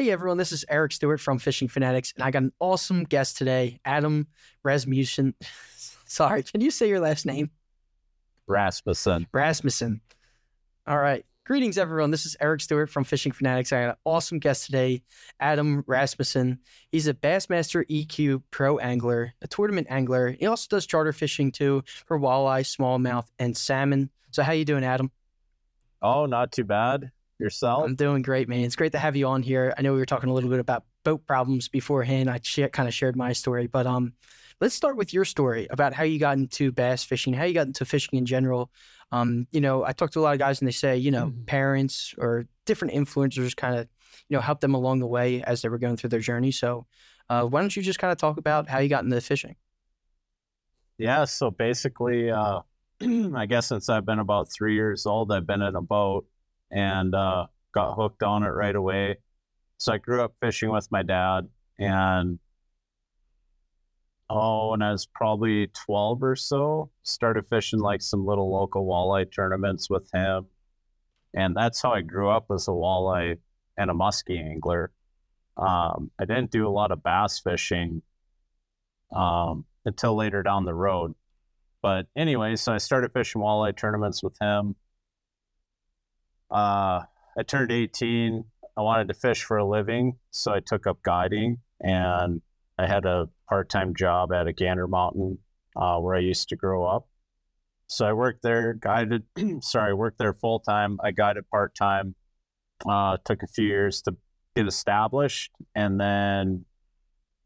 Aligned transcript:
Hey 0.00 0.10
everyone, 0.10 0.38
this 0.38 0.50
is 0.50 0.64
Eric 0.70 0.92
Stewart 0.92 1.20
from 1.20 1.38
Fishing 1.38 1.68
Fanatics, 1.68 2.14
and 2.16 2.24
I 2.24 2.30
got 2.30 2.44
an 2.44 2.52
awesome 2.58 3.04
guest 3.04 3.36
today, 3.36 3.80
Adam 3.84 4.28
Rasmussen. 4.62 5.34
Sorry, 6.06 6.42
can 6.42 6.62
you 6.62 6.70
say 6.70 6.88
your 6.88 7.00
last 7.00 7.26
name? 7.26 7.50
Rasmussen. 8.46 9.26
Rasmussen. 9.30 10.00
All 10.86 10.96
right. 10.96 11.26
Greetings, 11.44 11.76
everyone. 11.76 12.10
This 12.10 12.24
is 12.24 12.34
Eric 12.40 12.62
Stewart 12.62 12.88
from 12.88 13.04
Fishing 13.04 13.30
Fanatics. 13.30 13.74
I 13.74 13.82
got 13.82 13.90
an 13.90 13.96
awesome 14.06 14.38
guest 14.38 14.64
today, 14.64 15.02
Adam 15.38 15.84
Rasmussen. 15.86 16.60
He's 16.90 17.06
a 17.06 17.12
Bassmaster 17.12 17.84
EQ 17.90 18.42
pro 18.50 18.78
angler, 18.78 19.34
a 19.42 19.48
tournament 19.48 19.88
angler. 19.90 20.30
He 20.30 20.46
also 20.46 20.66
does 20.70 20.86
charter 20.86 21.12
fishing 21.12 21.52
too 21.52 21.84
for 22.06 22.18
walleye, 22.18 22.64
smallmouth, 22.64 23.26
and 23.38 23.54
salmon. 23.54 24.08
So, 24.30 24.44
how 24.44 24.52
you 24.52 24.64
doing, 24.64 24.82
Adam? 24.82 25.10
Oh, 26.00 26.24
not 26.24 26.52
too 26.52 26.64
bad. 26.64 27.10
Yourself? 27.40 27.84
I'm 27.84 27.94
doing 27.94 28.22
great, 28.22 28.48
man. 28.48 28.60
It's 28.60 28.76
great 28.76 28.92
to 28.92 28.98
have 28.98 29.16
you 29.16 29.26
on 29.26 29.42
here. 29.42 29.72
I 29.76 29.82
know 29.82 29.92
we 29.92 29.98
were 29.98 30.06
talking 30.06 30.28
a 30.28 30.32
little 30.32 30.50
bit 30.50 30.60
about 30.60 30.84
boat 31.04 31.26
problems 31.26 31.68
beforehand. 31.68 32.28
I 32.28 32.40
sh- 32.42 32.60
kind 32.72 32.88
of 32.88 32.94
shared 32.94 33.16
my 33.16 33.32
story, 33.32 33.66
but 33.66 33.86
um, 33.86 34.12
let's 34.60 34.74
start 34.74 34.96
with 34.96 35.14
your 35.14 35.24
story 35.24 35.66
about 35.70 35.94
how 35.94 36.04
you 36.04 36.18
got 36.18 36.36
into 36.36 36.70
bass 36.70 37.02
fishing, 37.02 37.32
how 37.32 37.44
you 37.44 37.54
got 37.54 37.66
into 37.66 37.84
fishing 37.84 38.18
in 38.18 38.26
general. 38.26 38.70
Um, 39.10 39.46
you 39.50 39.60
know, 39.60 39.84
I 39.84 39.92
talk 39.92 40.10
to 40.12 40.20
a 40.20 40.22
lot 40.22 40.34
of 40.34 40.38
guys 40.38 40.60
and 40.60 40.68
they 40.68 40.72
say, 40.72 40.96
you 40.96 41.10
know, 41.10 41.26
mm-hmm. 41.26 41.44
parents 41.44 42.14
or 42.18 42.46
different 42.66 42.94
influencers 42.94 43.56
kind 43.56 43.76
of, 43.76 43.88
you 44.28 44.36
know, 44.36 44.40
help 44.40 44.60
them 44.60 44.74
along 44.74 45.00
the 45.00 45.06
way 45.06 45.42
as 45.42 45.62
they 45.62 45.68
were 45.68 45.78
going 45.78 45.96
through 45.96 46.10
their 46.10 46.20
journey. 46.20 46.52
So, 46.52 46.86
uh, 47.28 47.44
why 47.44 47.60
don't 47.60 47.74
you 47.74 47.82
just 47.82 47.98
kind 47.98 48.12
of 48.12 48.18
talk 48.18 48.36
about 48.38 48.68
how 48.68 48.80
you 48.80 48.88
got 48.88 49.04
into 49.04 49.20
fishing? 49.20 49.56
Yeah. 50.98 51.24
So 51.24 51.50
basically, 51.50 52.30
uh, 52.30 52.60
I 53.02 53.46
guess 53.46 53.68
since 53.68 53.88
I've 53.88 54.04
been 54.04 54.18
about 54.18 54.52
three 54.52 54.74
years 54.74 55.06
old, 55.06 55.32
I've 55.32 55.46
been 55.46 55.62
in 55.62 55.74
a 55.74 55.80
boat 55.80 56.26
and 56.70 57.14
uh, 57.14 57.46
got 57.72 57.94
hooked 57.94 58.22
on 58.22 58.42
it 58.42 58.48
right 58.48 58.74
away. 58.74 59.18
So 59.78 59.92
I 59.92 59.98
grew 59.98 60.22
up 60.22 60.34
fishing 60.40 60.70
with 60.70 60.90
my 60.90 61.02
dad, 61.02 61.48
and 61.78 62.38
oh, 64.30 64.70
when 64.70 64.82
I 64.82 64.92
was 64.92 65.06
probably 65.06 65.66
12 65.68 66.22
or 66.22 66.36
so, 66.36 66.90
started 67.02 67.46
fishing 67.46 67.80
like 67.80 68.00
some 68.00 68.24
little 68.24 68.50
local 68.50 68.86
walleye 68.86 69.30
tournaments 69.30 69.90
with 69.90 70.08
him. 70.12 70.46
And 71.34 71.54
that's 71.56 71.82
how 71.82 71.92
I 71.92 72.00
grew 72.00 72.30
up 72.30 72.46
as 72.52 72.68
a 72.68 72.72
walleye 72.72 73.38
and 73.76 73.90
a 73.90 73.94
muskie 73.94 74.40
angler. 74.40 74.92
Um, 75.56 76.10
I 76.18 76.24
didn't 76.24 76.50
do 76.50 76.66
a 76.66 76.70
lot 76.70 76.92
of 76.92 77.02
bass 77.02 77.40
fishing 77.40 78.02
um, 79.14 79.64
until 79.84 80.14
later 80.14 80.42
down 80.42 80.64
the 80.64 80.74
road. 80.74 81.14
But 81.82 82.06
anyway, 82.16 82.56
so 82.56 82.72
I 82.72 82.78
started 82.78 83.12
fishing 83.12 83.42
walleye 83.42 83.76
tournaments 83.76 84.22
with 84.22 84.36
him. 84.40 84.76
Uh, 86.50 87.02
I 87.38 87.42
turned 87.46 87.70
18. 87.70 88.44
I 88.76 88.80
wanted 88.82 89.08
to 89.08 89.14
fish 89.14 89.42
for 89.44 89.58
a 89.58 89.64
living, 89.64 90.18
so 90.30 90.52
I 90.52 90.60
took 90.60 90.86
up 90.86 91.02
guiding, 91.02 91.58
and 91.80 92.40
I 92.78 92.86
had 92.86 93.04
a 93.04 93.28
part-time 93.48 93.94
job 93.94 94.32
at 94.32 94.46
a 94.46 94.52
Gander 94.52 94.86
Mountain 94.86 95.38
uh, 95.76 95.98
where 95.98 96.14
I 96.14 96.20
used 96.20 96.48
to 96.48 96.56
grow 96.56 96.84
up. 96.86 97.08
So 97.86 98.06
I 98.06 98.12
worked 98.12 98.42
there, 98.42 98.74
guided. 98.74 99.24
sorry, 99.62 99.90
I 99.90 99.94
worked 99.94 100.18
there 100.18 100.32
full 100.32 100.60
time. 100.60 100.98
I 101.02 101.10
guided 101.10 101.48
part 101.50 101.74
time. 101.74 102.14
Uh, 102.88 103.18
took 103.24 103.42
a 103.42 103.46
few 103.46 103.66
years 103.66 104.00
to 104.02 104.16
get 104.56 104.66
established, 104.66 105.52
and 105.74 106.00
then 106.00 106.64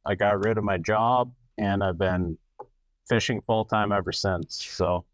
I 0.06 0.14
got 0.14 0.44
rid 0.44 0.58
of 0.58 0.64
my 0.64 0.78
job, 0.78 1.32
and 1.58 1.82
I've 1.82 1.98
been 1.98 2.38
fishing 3.08 3.40
full 3.40 3.64
time 3.64 3.90
ever 3.90 4.12
since. 4.12 4.64
So, 4.64 5.04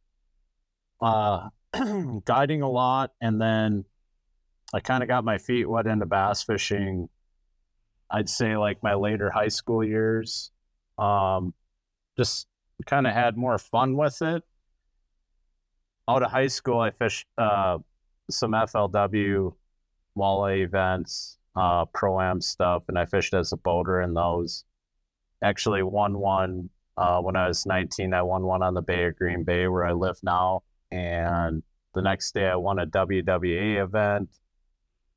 uh, 1.00 1.48
guiding 2.24 2.62
a 2.62 2.70
lot, 2.70 3.12
and 3.20 3.40
then 3.40 3.84
I 4.72 4.80
kind 4.80 5.02
of 5.02 5.08
got 5.08 5.24
my 5.24 5.38
feet 5.38 5.68
wet 5.68 5.86
into 5.86 6.06
bass 6.06 6.42
fishing. 6.42 7.08
I'd 8.10 8.28
say 8.28 8.56
like 8.56 8.82
my 8.82 8.94
later 8.94 9.30
high 9.30 9.48
school 9.48 9.84
years. 9.84 10.50
Um, 10.98 11.54
just 12.16 12.46
kind 12.86 13.06
of 13.06 13.14
had 13.14 13.36
more 13.36 13.58
fun 13.58 13.96
with 13.96 14.20
it. 14.22 14.42
Out 16.08 16.22
of 16.22 16.30
high 16.30 16.48
school, 16.48 16.80
I 16.80 16.90
fished 16.90 17.26
uh, 17.38 17.78
some 18.30 18.52
FLW 18.52 19.54
walleye 20.16 20.64
events, 20.64 21.38
uh, 21.56 21.84
pro 21.86 22.20
am 22.20 22.40
stuff, 22.40 22.84
and 22.88 22.98
I 22.98 23.06
fished 23.06 23.34
as 23.34 23.52
a 23.52 23.56
boater 23.56 24.00
in 24.00 24.14
those. 24.14 24.64
Actually, 25.42 25.82
won 25.82 26.18
one 26.18 26.68
uh, 26.96 27.20
when 27.20 27.36
I 27.36 27.48
was 27.48 27.64
19. 27.64 28.12
I 28.12 28.22
won 28.22 28.42
one 28.42 28.62
on 28.62 28.74
the 28.74 28.82
Bay 28.82 29.04
of 29.04 29.16
Green 29.16 29.44
Bay 29.44 29.66
where 29.68 29.86
I 29.86 29.92
live 29.92 30.18
now, 30.22 30.62
and 30.90 31.62
the 31.94 32.02
next 32.02 32.34
day 32.34 32.46
I 32.46 32.56
won 32.56 32.78
a 32.78 32.86
WWE 32.86 33.82
event. 33.82 34.28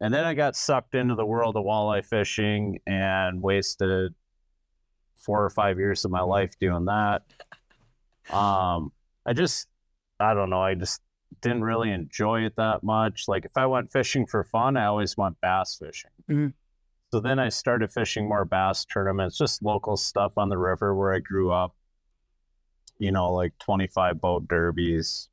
And 0.01 0.13
then 0.13 0.25
I 0.25 0.33
got 0.33 0.55
sucked 0.55 0.95
into 0.95 1.15
the 1.15 1.25
world 1.25 1.55
of 1.55 1.63
walleye 1.63 2.03
fishing 2.03 2.79
and 2.85 3.41
wasted 3.41 4.13
four 5.15 5.43
or 5.43 5.49
five 5.49 5.77
years 5.77 6.03
of 6.03 6.11
my 6.11 6.21
life 6.21 6.57
doing 6.59 6.85
that. 6.85 7.23
Um, 8.29 8.93
I 9.25 9.33
just, 9.33 9.67
I 10.17 10.33
don't 10.33 10.49
know, 10.49 10.61
I 10.61 10.75
just 10.75 11.01
didn't 11.41 11.65
really 11.65 11.91
enjoy 11.91 12.45
it 12.45 12.55
that 12.55 12.81
much. 12.81 13.27
Like 13.27 13.43
if 13.43 13.57
I 13.57 13.65
went 13.65 13.91
fishing 13.91 14.25
for 14.25 14.45
fun, 14.45 14.77
I 14.77 14.85
always 14.85 15.17
went 15.17 15.39
bass 15.41 15.75
fishing. 15.75 16.09
Mm-hmm. 16.29 16.47
So 17.11 17.19
then 17.19 17.37
I 17.37 17.49
started 17.49 17.91
fishing 17.91 18.27
more 18.27 18.45
bass 18.45 18.85
tournaments, 18.85 19.37
just 19.37 19.61
local 19.61 19.97
stuff 19.97 20.37
on 20.37 20.49
the 20.49 20.57
river 20.57 20.95
where 20.95 21.13
I 21.13 21.19
grew 21.19 21.51
up. 21.51 21.75
You 22.97 23.11
know, 23.11 23.33
like 23.33 23.57
25 23.59 24.21
boat 24.21 24.47
derbies. 24.47 25.29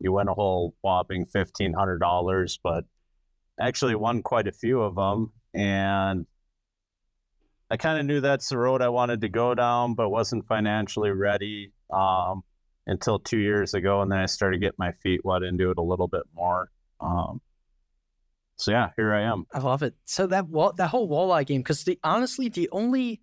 You 0.00 0.12
win 0.12 0.28
a 0.28 0.34
whole 0.34 0.74
whopping 0.82 1.26
$1,500, 1.26 2.58
but 2.62 2.84
actually 3.60 3.94
won 3.94 4.22
quite 4.22 4.48
a 4.48 4.52
few 4.52 4.80
of 4.80 4.94
them. 4.94 5.32
And 5.54 6.26
I 7.70 7.76
kind 7.76 8.00
of 8.00 8.06
knew 8.06 8.20
that's 8.20 8.48
the 8.48 8.58
road 8.58 8.82
I 8.82 8.88
wanted 8.88 9.20
to 9.20 9.28
go 9.28 9.54
down, 9.54 9.94
but 9.94 10.08
wasn't 10.08 10.46
financially 10.46 11.10
ready 11.10 11.72
um, 11.92 12.42
until 12.86 13.18
two 13.18 13.38
years 13.38 13.74
ago. 13.74 14.00
And 14.00 14.10
then 14.10 14.18
I 14.18 14.26
started 14.26 14.60
getting 14.60 14.76
my 14.78 14.92
feet 14.92 15.20
wet 15.24 15.42
into 15.42 15.70
it 15.70 15.78
a 15.78 15.82
little 15.82 16.08
bit 16.08 16.24
more. 16.34 16.70
Um, 17.00 17.40
so 18.56 18.72
yeah, 18.72 18.90
here 18.96 19.14
I 19.14 19.22
am. 19.22 19.46
I 19.52 19.60
love 19.60 19.82
it. 19.82 19.94
So 20.04 20.26
that 20.26 20.46
that 20.76 20.88
whole 20.88 21.08
walleye 21.08 21.46
game, 21.46 21.60
because 21.60 21.88
honestly, 22.02 22.48
the 22.48 22.68
only 22.72 23.22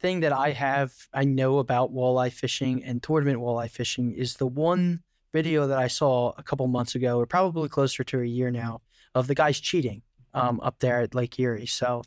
thing 0.00 0.20
that 0.20 0.32
I 0.32 0.50
have 0.50 0.92
I 1.12 1.24
know 1.24 1.58
about 1.58 1.92
walleye 1.92 2.32
fishing 2.32 2.84
and 2.84 3.02
tournament 3.02 3.40
walleye 3.40 3.70
fishing 3.70 4.12
is 4.12 4.34
the 4.34 4.46
one 4.46 5.02
video 5.32 5.66
that 5.66 5.78
I 5.78 5.88
saw 5.88 6.32
a 6.36 6.42
couple 6.42 6.66
months 6.66 6.94
ago, 6.94 7.18
or 7.18 7.26
probably 7.26 7.68
closer 7.68 8.04
to 8.04 8.20
a 8.20 8.24
year 8.24 8.50
now, 8.50 8.80
of 9.14 9.26
the 9.26 9.34
guys 9.34 9.60
cheating 9.60 10.02
um, 10.34 10.60
up 10.60 10.78
there 10.78 11.00
at 11.00 11.14
Lake 11.14 11.38
Erie. 11.38 11.66
So, 11.66 12.02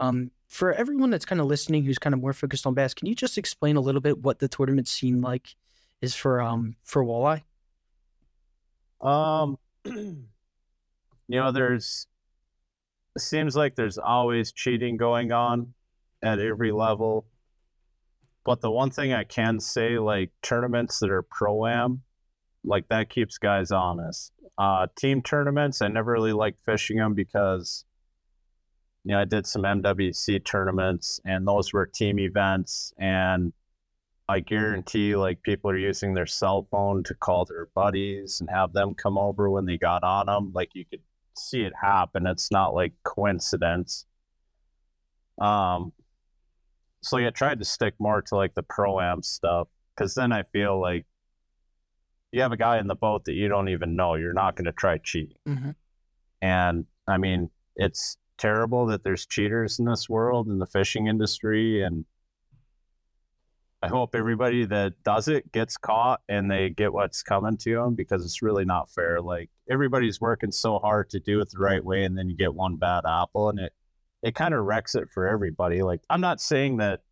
um, 0.00 0.30
for 0.48 0.72
everyone 0.72 1.10
that's 1.10 1.24
kind 1.24 1.40
of 1.40 1.46
listening, 1.46 1.84
who's 1.84 1.98
kind 1.98 2.14
of 2.14 2.20
more 2.20 2.32
focused 2.32 2.66
on 2.66 2.74
bass, 2.74 2.94
can 2.94 3.06
you 3.06 3.14
just 3.14 3.38
explain 3.38 3.76
a 3.76 3.80
little 3.80 4.00
bit 4.00 4.18
what 4.22 4.38
the 4.38 4.48
tournament 4.48 4.88
scene 4.88 5.20
like 5.20 5.54
is 6.00 6.14
for 6.14 6.40
um 6.40 6.76
for 6.84 7.04
walleye? 7.04 7.42
Um, 9.00 9.58
you 9.84 10.26
know, 11.28 11.52
there's 11.52 12.06
it 13.16 13.22
seems 13.22 13.54
like 13.54 13.76
there's 13.76 13.98
always 13.98 14.52
cheating 14.52 14.96
going 14.96 15.32
on 15.32 15.74
at 16.22 16.40
every 16.40 16.72
level. 16.72 17.26
But 18.44 18.60
the 18.60 18.70
one 18.70 18.90
thing 18.90 19.12
I 19.12 19.24
can 19.24 19.60
say, 19.60 19.98
like 19.98 20.30
tournaments 20.42 20.98
that 20.98 21.10
are 21.10 21.22
pro 21.22 21.66
am, 21.66 22.02
like 22.64 22.88
that 22.88 23.10
keeps 23.10 23.38
guys 23.38 23.70
honest. 23.70 24.32
Uh, 24.56 24.86
team 24.96 25.22
tournaments, 25.22 25.82
I 25.82 25.88
never 25.88 26.12
really 26.12 26.32
liked 26.32 26.60
fishing 26.64 26.96
them 26.96 27.14
because, 27.14 27.84
you 29.04 29.12
know, 29.12 29.20
I 29.20 29.24
did 29.24 29.46
some 29.46 29.62
MWC 29.62 30.44
tournaments 30.44 31.20
and 31.24 31.46
those 31.46 31.72
were 31.72 31.86
team 31.86 32.18
events. 32.18 32.92
And 32.98 33.52
I 34.28 34.40
guarantee, 34.40 35.16
like, 35.16 35.42
people 35.42 35.70
are 35.70 35.76
using 35.76 36.14
their 36.14 36.26
cell 36.26 36.66
phone 36.70 37.02
to 37.04 37.14
call 37.14 37.44
their 37.44 37.68
buddies 37.74 38.40
and 38.40 38.48
have 38.50 38.72
them 38.72 38.94
come 38.94 39.18
over 39.18 39.50
when 39.50 39.66
they 39.66 39.76
got 39.76 40.02
on 40.02 40.26
them. 40.26 40.52
Like, 40.54 40.70
you 40.74 40.84
could 40.88 41.02
see 41.36 41.62
it 41.62 41.72
happen. 41.80 42.26
It's 42.26 42.50
not 42.50 42.74
like 42.74 42.92
coincidence. 43.02 44.06
Um, 45.38 45.92
so 47.02 47.18
I 47.18 47.28
tried 47.30 47.58
to 47.58 47.64
stick 47.64 47.94
more 47.98 48.22
to 48.22 48.36
like 48.36 48.54
the 48.54 48.62
pro 48.62 49.00
am 49.00 49.22
stuff 49.22 49.68
because 49.94 50.14
then 50.14 50.32
I 50.32 50.42
feel 50.44 50.80
like 50.80 51.04
you 52.34 52.42
have 52.42 52.52
a 52.52 52.56
guy 52.56 52.78
in 52.78 52.88
the 52.88 52.96
boat 52.96 53.24
that 53.26 53.34
you 53.34 53.46
don't 53.46 53.68
even 53.68 53.94
know, 53.94 54.16
you're 54.16 54.32
not 54.32 54.56
going 54.56 54.64
to 54.64 54.72
try 54.72 54.98
cheating. 54.98 55.36
Mm-hmm. 55.48 55.70
And 56.42 56.84
I 57.06 57.16
mean, 57.16 57.48
it's 57.76 58.16
terrible 58.38 58.86
that 58.86 59.04
there's 59.04 59.24
cheaters 59.24 59.78
in 59.78 59.84
this 59.84 60.08
world 60.08 60.48
in 60.48 60.58
the 60.58 60.66
fishing 60.66 61.06
industry. 61.06 61.82
And 61.82 62.04
I 63.84 63.86
hope 63.86 64.16
everybody 64.16 64.64
that 64.64 64.94
does 65.04 65.28
it 65.28 65.52
gets 65.52 65.76
caught 65.76 66.22
and 66.28 66.50
they 66.50 66.70
get 66.70 66.92
what's 66.92 67.22
coming 67.22 67.56
to 67.58 67.74
them 67.74 67.94
because 67.94 68.24
it's 68.24 68.42
really 68.42 68.64
not 68.64 68.90
fair. 68.90 69.20
Like 69.20 69.50
everybody's 69.70 70.20
working 70.20 70.50
so 70.50 70.80
hard 70.80 71.10
to 71.10 71.20
do 71.20 71.40
it 71.40 71.50
the 71.50 71.58
right 71.58 71.84
way, 71.84 72.02
and 72.02 72.18
then 72.18 72.28
you 72.28 72.36
get 72.36 72.54
one 72.54 72.76
bad 72.76 73.04
apple, 73.06 73.50
and 73.50 73.60
it 73.60 73.72
it 74.22 74.34
kind 74.34 74.54
of 74.54 74.64
wrecks 74.64 74.94
it 74.94 75.08
for 75.12 75.28
everybody. 75.28 75.82
Like 75.82 76.00
I'm 76.08 76.22
not 76.22 76.40
saying 76.40 76.78
that 76.78 77.02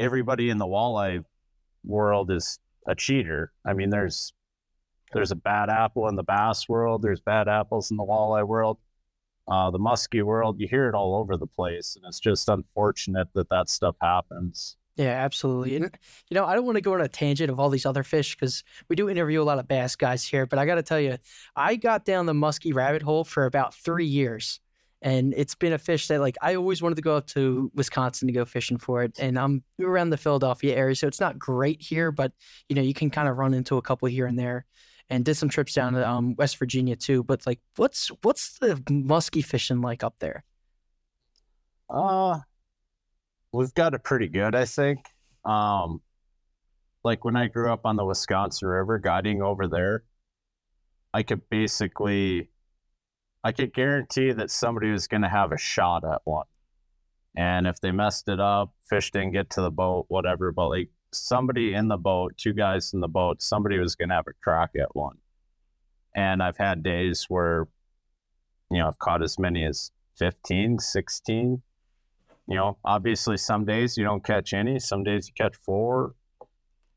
everybody 0.00 0.50
in 0.50 0.58
the 0.58 0.66
walleye 0.66 1.24
world 1.84 2.30
is 2.30 2.60
a 2.86 2.94
cheater. 2.94 3.52
I 3.66 3.74
mean, 3.74 3.90
there's 3.90 4.32
there's 5.14 5.30
a 5.32 5.36
bad 5.36 5.70
apple 5.70 6.08
in 6.08 6.16
the 6.16 6.22
bass 6.24 6.68
world. 6.68 7.02
There's 7.02 7.20
bad 7.20 7.48
apples 7.48 7.90
in 7.90 7.96
the 7.96 8.04
walleye 8.04 8.46
world. 8.46 8.78
uh, 9.48 9.70
the 9.70 9.78
muskie 9.78 10.22
world, 10.22 10.60
you 10.60 10.68
hear 10.68 10.88
it 10.88 10.94
all 10.94 11.14
over 11.16 11.36
the 11.36 11.46
place, 11.46 11.96
and 11.96 12.04
it's 12.06 12.20
just 12.20 12.48
unfortunate 12.48 13.28
that 13.34 13.48
that 13.48 13.68
stuff 13.70 13.96
happens. 14.00 14.76
Yeah, 14.96 15.10
absolutely. 15.24 15.76
And 15.76 15.84
you 16.28 16.34
know, 16.34 16.44
I 16.44 16.54
don't 16.54 16.66
want 16.66 16.76
to 16.76 16.82
go 16.82 16.94
on 16.94 17.00
a 17.00 17.08
tangent 17.08 17.50
of 17.50 17.60
all 17.60 17.70
these 17.70 17.86
other 17.86 18.02
fish 18.02 18.34
because 18.34 18.64
we 18.88 18.96
do 18.96 19.08
interview 19.08 19.40
a 19.40 19.44
lot 19.44 19.58
of 19.60 19.68
bass 19.68 19.96
guys 19.96 20.24
here. 20.24 20.44
But 20.44 20.58
I 20.58 20.66
got 20.66 20.74
to 20.74 20.82
tell 20.82 21.00
you, 21.00 21.16
I 21.56 21.76
got 21.76 22.04
down 22.04 22.26
the 22.26 22.32
muskie 22.34 22.74
rabbit 22.74 23.02
hole 23.02 23.24
for 23.24 23.46
about 23.46 23.74
three 23.74 24.06
years, 24.06 24.60
and 25.00 25.32
it's 25.36 25.54
been 25.54 25.72
a 25.72 25.78
fish 25.78 26.08
that 26.08 26.20
like 26.20 26.36
I 26.42 26.56
always 26.56 26.82
wanted 26.82 26.96
to 26.96 27.02
go 27.02 27.16
up 27.16 27.26
to 27.28 27.70
Wisconsin 27.74 28.26
to 28.28 28.34
go 28.34 28.44
fishing 28.44 28.76
for 28.78 29.02
it. 29.04 29.18
And 29.20 29.38
I'm 29.38 29.62
around 29.80 30.10
the 30.10 30.16
Philadelphia 30.18 30.76
area, 30.76 30.96
so 30.96 31.06
it's 31.06 31.20
not 31.20 31.38
great 31.38 31.80
here, 31.80 32.10
but 32.12 32.32
you 32.68 32.74
know, 32.76 32.82
you 32.82 32.92
can 32.94 33.08
kind 33.08 33.28
of 33.28 33.38
run 33.38 33.54
into 33.54 33.76
a 33.76 33.82
couple 33.82 34.08
here 34.08 34.26
and 34.26 34.38
there. 34.38 34.66
And 35.10 35.24
did 35.24 35.36
some 35.36 35.48
trips 35.48 35.72
down 35.72 35.94
to 35.94 36.06
um, 36.06 36.34
West 36.36 36.58
Virginia 36.58 36.94
too. 36.94 37.22
But 37.24 37.46
like, 37.46 37.60
what's 37.76 38.08
what's 38.22 38.58
the 38.58 38.74
muskie 38.90 39.44
fishing 39.44 39.80
like 39.80 40.04
up 40.04 40.16
there? 40.18 40.44
Uh, 41.88 42.40
we've 43.52 43.72
got 43.72 43.94
it 43.94 44.04
pretty 44.04 44.28
good, 44.28 44.54
I 44.54 44.66
think. 44.66 45.06
Um, 45.44 46.02
like 47.04 47.24
when 47.24 47.36
I 47.36 47.48
grew 47.48 47.72
up 47.72 47.86
on 47.86 47.96
the 47.96 48.04
Wisconsin 48.04 48.68
River, 48.68 48.98
guiding 48.98 49.40
over 49.40 49.66
there, 49.66 50.04
I 51.14 51.22
could 51.22 51.48
basically, 51.48 52.50
I 53.42 53.52
could 53.52 53.72
guarantee 53.72 54.32
that 54.32 54.50
somebody 54.50 54.90
was 54.90 55.06
going 55.06 55.22
to 55.22 55.28
have 55.28 55.52
a 55.52 55.58
shot 55.58 56.04
at 56.04 56.20
one. 56.24 56.44
And 57.36 57.66
if 57.66 57.80
they 57.80 57.92
messed 57.92 58.28
it 58.28 58.40
up, 58.40 58.74
fish 58.88 59.10
didn't 59.10 59.32
get 59.32 59.50
to 59.50 59.62
the 59.62 59.70
boat, 59.70 60.06
whatever, 60.08 60.52
but 60.52 60.68
like 60.68 60.90
somebody 61.12 61.74
in 61.74 61.88
the 61.88 61.96
boat, 61.96 62.34
two 62.36 62.52
guys 62.52 62.92
in 62.92 63.00
the 63.00 63.08
boat, 63.08 63.42
somebody 63.42 63.78
was 63.78 63.94
going 63.94 64.08
to 64.10 64.14
have 64.14 64.26
a 64.28 64.32
crack 64.42 64.70
at 64.80 64.94
one. 64.94 65.18
And 66.14 66.42
I've 66.42 66.56
had 66.56 66.82
days 66.82 67.26
where, 67.28 67.68
you 68.70 68.78
know, 68.78 68.88
I've 68.88 68.98
caught 68.98 69.22
as 69.22 69.38
many 69.38 69.64
as 69.64 69.90
15, 70.18 70.78
16, 70.78 71.62
you 72.48 72.54
know, 72.54 72.78
obviously 72.84 73.36
some 73.36 73.64
days 73.64 73.96
you 73.96 74.04
don't 74.04 74.24
catch 74.24 74.52
any, 74.52 74.78
some 74.78 75.04
days 75.04 75.28
you 75.28 75.34
catch 75.34 75.54
four. 75.56 76.14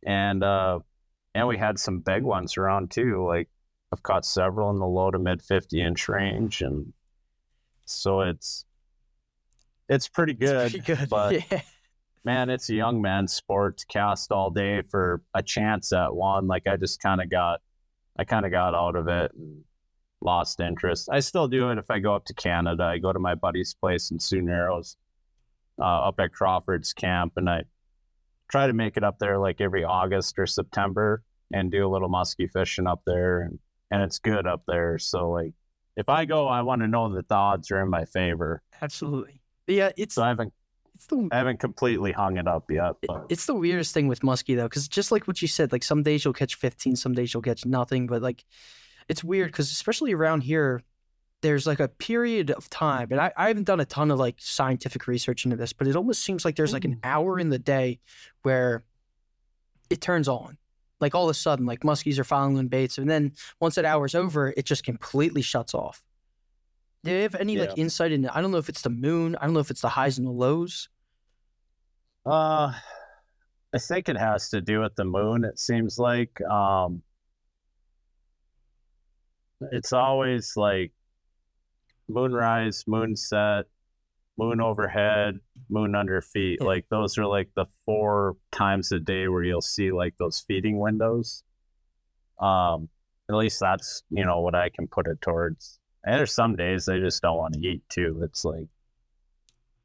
And 0.05 0.43
uh 0.43 0.79
and 1.35 1.47
we 1.47 1.57
had 1.57 1.77
some 1.77 1.99
big 1.99 2.23
ones 2.23 2.57
around 2.57 2.89
too. 2.91 3.25
Like 3.25 3.49
I've 3.93 4.01
caught 4.01 4.25
several 4.25 4.71
in 4.71 4.77
the 4.77 4.87
low 4.87 5.11
to 5.11 5.19
mid 5.19 5.41
50 5.41 5.81
inch 5.81 6.07
range 6.09 6.61
and 6.61 6.93
so 7.85 8.21
it's 8.21 8.65
it's 9.89 10.07
pretty 10.07 10.33
good. 10.33 10.73
It's 10.73 10.85
pretty 10.85 11.01
good. 11.01 11.09
But 11.09 11.51
yeah. 11.51 11.61
Man, 12.23 12.49
it's 12.49 12.69
a 12.69 12.75
young 12.75 13.01
man's 13.01 13.33
sport 13.33 13.77
to 13.79 13.85
cast 13.87 14.31
all 14.31 14.49
day 14.49 14.81
for 14.81 15.21
a 15.33 15.41
chance 15.41 15.91
at 15.91 16.13
one. 16.13 16.47
Like 16.47 16.67
I 16.67 16.77
just 16.77 17.01
kind 17.01 17.21
of 17.21 17.29
got, 17.29 17.61
I 18.17 18.23
kind 18.23 18.45
of 18.45 18.51
got 18.51 18.75
out 18.75 18.95
of 18.95 19.07
it 19.07 19.31
and 19.33 19.63
lost 20.21 20.59
interest. 20.59 21.09
I 21.11 21.19
still 21.19 21.47
do 21.47 21.69
it 21.71 21.77
if 21.77 21.89
I 21.89 21.99
go 21.99 22.15
up 22.15 22.25
to 22.25 22.33
Canada. 22.33 22.83
I 22.83 22.99
go 22.99 23.11
to 23.11 23.19
my 23.19 23.35
buddy's 23.35 23.73
place 23.73 24.11
in 24.11 24.19
Sioux 24.19 24.41
Narrows, 24.41 24.97
uh, 25.79 26.07
up 26.07 26.19
at 26.19 26.33
Crawford's 26.33 26.93
camp, 26.93 27.33
and 27.37 27.49
I 27.49 27.63
try 28.49 28.67
to 28.67 28.73
make 28.73 28.97
it 28.97 29.03
up 29.03 29.17
there 29.19 29.37
like 29.37 29.61
every 29.61 29.83
August 29.83 30.37
or 30.37 30.45
September 30.45 31.23
and 31.53 31.71
do 31.71 31.85
a 31.85 31.89
little 31.89 32.09
musky 32.09 32.47
fishing 32.47 32.87
up 32.87 33.01
there, 33.05 33.41
and 33.41 33.59
and 33.89 34.01
it's 34.01 34.19
good 34.19 34.47
up 34.47 34.63
there. 34.67 34.97
So 34.99 35.31
like, 35.31 35.53
if 35.97 36.07
I 36.07 36.25
go, 36.25 36.47
I 36.47 36.61
want 36.61 36.81
to 36.81 36.87
know 36.87 37.13
that 37.15 37.27
the 37.27 37.35
odds 37.35 37.71
are 37.71 37.81
in 37.81 37.89
my 37.89 38.05
favor. 38.05 38.61
Absolutely. 38.81 39.41
Yeah, 39.67 39.91
it's 39.97 40.15
So 40.15 40.23
I 40.23 40.29
haven't 40.29 40.53
it's 41.01 41.07
the 41.07 41.27
I 41.31 41.37
haven't 41.37 41.59
completely 41.59 42.11
hung 42.11 42.37
it 42.37 42.47
up 42.47 42.69
yet, 42.69 42.95
but 43.07 43.25
It's 43.29 43.47
the 43.47 43.55
weirdest 43.55 43.91
thing 43.93 44.07
with 44.07 44.19
muskie 44.21 44.55
though, 44.55 44.65
because 44.65 44.87
just 44.87 45.11
like 45.11 45.27
what 45.27 45.41
you 45.41 45.47
said, 45.47 45.71
like 45.71 45.83
some 45.83 46.03
days 46.03 46.23
you'll 46.23 46.33
catch 46.33 46.55
15, 46.55 46.95
some 46.95 47.13
days 47.13 47.33
you'll 47.33 47.41
catch 47.41 47.65
nothing. 47.65 48.05
But 48.05 48.21
like, 48.21 48.45
it's 49.07 49.23
weird 49.23 49.51
because 49.51 49.71
especially 49.71 50.13
around 50.13 50.41
here, 50.41 50.83
there's 51.41 51.65
like 51.65 51.79
a 51.79 51.87
period 51.87 52.51
of 52.51 52.69
time, 52.69 53.07
and 53.09 53.19
I, 53.19 53.31
I 53.35 53.47
haven't 53.47 53.63
done 53.63 53.79
a 53.79 53.85
ton 53.85 54.11
of 54.11 54.19
like 54.19 54.35
scientific 54.37 55.07
research 55.07 55.43
into 55.43 55.57
this, 55.57 55.73
but 55.73 55.87
it 55.87 55.95
almost 55.95 56.23
seems 56.23 56.45
like 56.45 56.55
there's 56.55 56.73
like 56.73 56.85
an 56.85 56.99
hour 57.03 57.39
in 57.39 57.49
the 57.49 57.57
day 57.57 57.99
where 58.43 58.83
it 59.89 60.01
turns 60.01 60.27
on. 60.27 60.57
Like 60.99 61.15
all 61.15 61.23
of 61.23 61.31
a 61.31 61.33
sudden, 61.33 61.65
like 61.65 61.79
muskies 61.79 62.19
are 62.19 62.23
following 62.23 62.67
baits, 62.67 62.99
and 62.99 63.09
then 63.09 63.31
once 63.59 63.73
that 63.73 63.85
hour's 63.85 64.13
over, 64.13 64.53
it 64.55 64.65
just 64.65 64.83
completely 64.83 65.41
shuts 65.41 65.73
off. 65.73 66.03
Do 67.03 67.11
you 67.11 67.21
have 67.23 67.35
any 67.35 67.57
like 67.57 67.77
insight 67.77 68.11
into? 68.11 68.35
I 68.35 68.41
don't 68.41 68.51
know 68.51 68.57
if 68.57 68.69
it's 68.69 68.83
the 68.83 68.89
moon. 68.89 69.35
I 69.35 69.45
don't 69.45 69.53
know 69.53 69.59
if 69.59 69.71
it's 69.71 69.81
the 69.81 69.89
highs 69.89 70.17
and 70.17 70.27
the 70.27 70.31
lows. 70.31 70.87
Uh, 72.25 72.73
I 73.73 73.77
think 73.79 74.07
it 74.07 74.17
has 74.17 74.49
to 74.49 74.61
do 74.61 74.81
with 74.81 74.95
the 74.95 75.05
moon. 75.05 75.43
It 75.43 75.57
seems 75.57 75.97
like 75.97 76.39
um, 76.41 77.01
it's 79.71 79.93
always 79.93 80.53
like 80.55 80.91
moonrise, 82.07 82.83
moonset, 82.87 83.63
moon 84.37 84.61
overhead, 84.61 85.39
moon 85.69 85.95
under 85.95 86.21
feet. 86.21 86.59
Yeah. 86.61 86.67
Like 86.67 86.85
those 86.89 87.17
are 87.17 87.25
like 87.25 87.49
the 87.55 87.65
four 87.85 88.35
times 88.51 88.91
a 88.91 88.99
day 88.99 89.27
where 89.27 89.43
you'll 89.43 89.61
see 89.61 89.91
like 89.91 90.13
those 90.19 90.43
feeding 90.47 90.79
windows. 90.79 91.43
Um, 92.39 92.89
at 93.29 93.35
least 93.35 93.59
that's 93.59 94.03
you 94.09 94.25
know 94.25 94.41
what 94.41 94.55
I 94.55 94.69
can 94.69 94.87
put 94.87 95.07
it 95.07 95.21
towards. 95.21 95.79
And 96.03 96.15
there's 96.15 96.33
some 96.33 96.55
days 96.55 96.85
they 96.85 96.99
just 96.99 97.21
don't 97.21 97.37
want 97.37 97.53
to 97.53 97.59
eat 97.59 97.83
too. 97.89 98.21
It's 98.23 98.43
like 98.43 98.67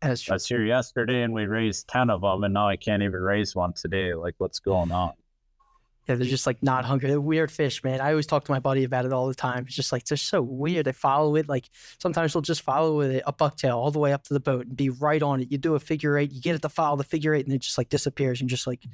As 0.00 0.28
I 0.28 0.34
was 0.34 0.46
here 0.46 0.64
yesterday 0.64 1.22
and 1.22 1.32
we 1.32 1.46
raised 1.46 1.88
10 1.88 2.10
of 2.10 2.22
them, 2.22 2.44
and 2.44 2.54
now 2.54 2.68
I 2.68 2.76
can't 2.76 3.02
even 3.02 3.20
raise 3.20 3.54
one 3.54 3.74
today. 3.74 4.14
Like, 4.14 4.34
what's 4.38 4.58
going 4.58 4.92
on? 4.92 5.12
Yeah, 6.08 6.14
they're 6.14 6.26
just 6.26 6.46
like 6.46 6.62
not 6.62 6.84
hungry. 6.84 7.08
They're 7.08 7.20
weird 7.20 7.50
fish, 7.50 7.82
man. 7.82 8.00
I 8.00 8.10
always 8.10 8.26
talk 8.26 8.44
to 8.44 8.52
my 8.52 8.60
buddy 8.60 8.84
about 8.84 9.06
it 9.06 9.12
all 9.12 9.26
the 9.26 9.34
time. 9.34 9.64
It's 9.66 9.74
just 9.74 9.90
like 9.90 10.04
they're 10.04 10.16
so 10.16 10.40
weird. 10.40 10.86
They 10.86 10.92
follow 10.92 11.34
it. 11.34 11.48
Like 11.48 11.68
sometimes 11.98 12.32
they'll 12.32 12.42
just 12.42 12.62
follow 12.62 13.00
it 13.00 13.24
a 13.26 13.32
bucktail 13.32 13.74
all 13.74 13.90
the 13.90 13.98
way 13.98 14.12
up 14.12 14.22
to 14.24 14.34
the 14.34 14.38
boat 14.38 14.66
and 14.66 14.76
be 14.76 14.88
right 14.88 15.20
on 15.20 15.40
it. 15.40 15.50
You 15.50 15.58
do 15.58 15.74
a 15.74 15.80
figure 15.80 16.16
eight, 16.16 16.30
you 16.30 16.40
get 16.40 16.54
it 16.54 16.62
to 16.62 16.68
follow 16.68 16.96
the 16.96 17.02
figure 17.02 17.34
eight, 17.34 17.44
and 17.44 17.54
it 17.54 17.60
just 17.60 17.76
like 17.76 17.88
disappears 17.88 18.40
and 18.40 18.48
just 18.48 18.68
like 18.68 18.84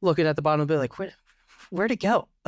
looking 0.00 0.26
at 0.26 0.36
the 0.36 0.42
bottom 0.42 0.62
of 0.62 0.70
it, 0.70 0.78
like 0.78 0.98
where 0.98 1.12
where'd 1.70 1.90
it 1.90 2.00
go? 2.00 2.28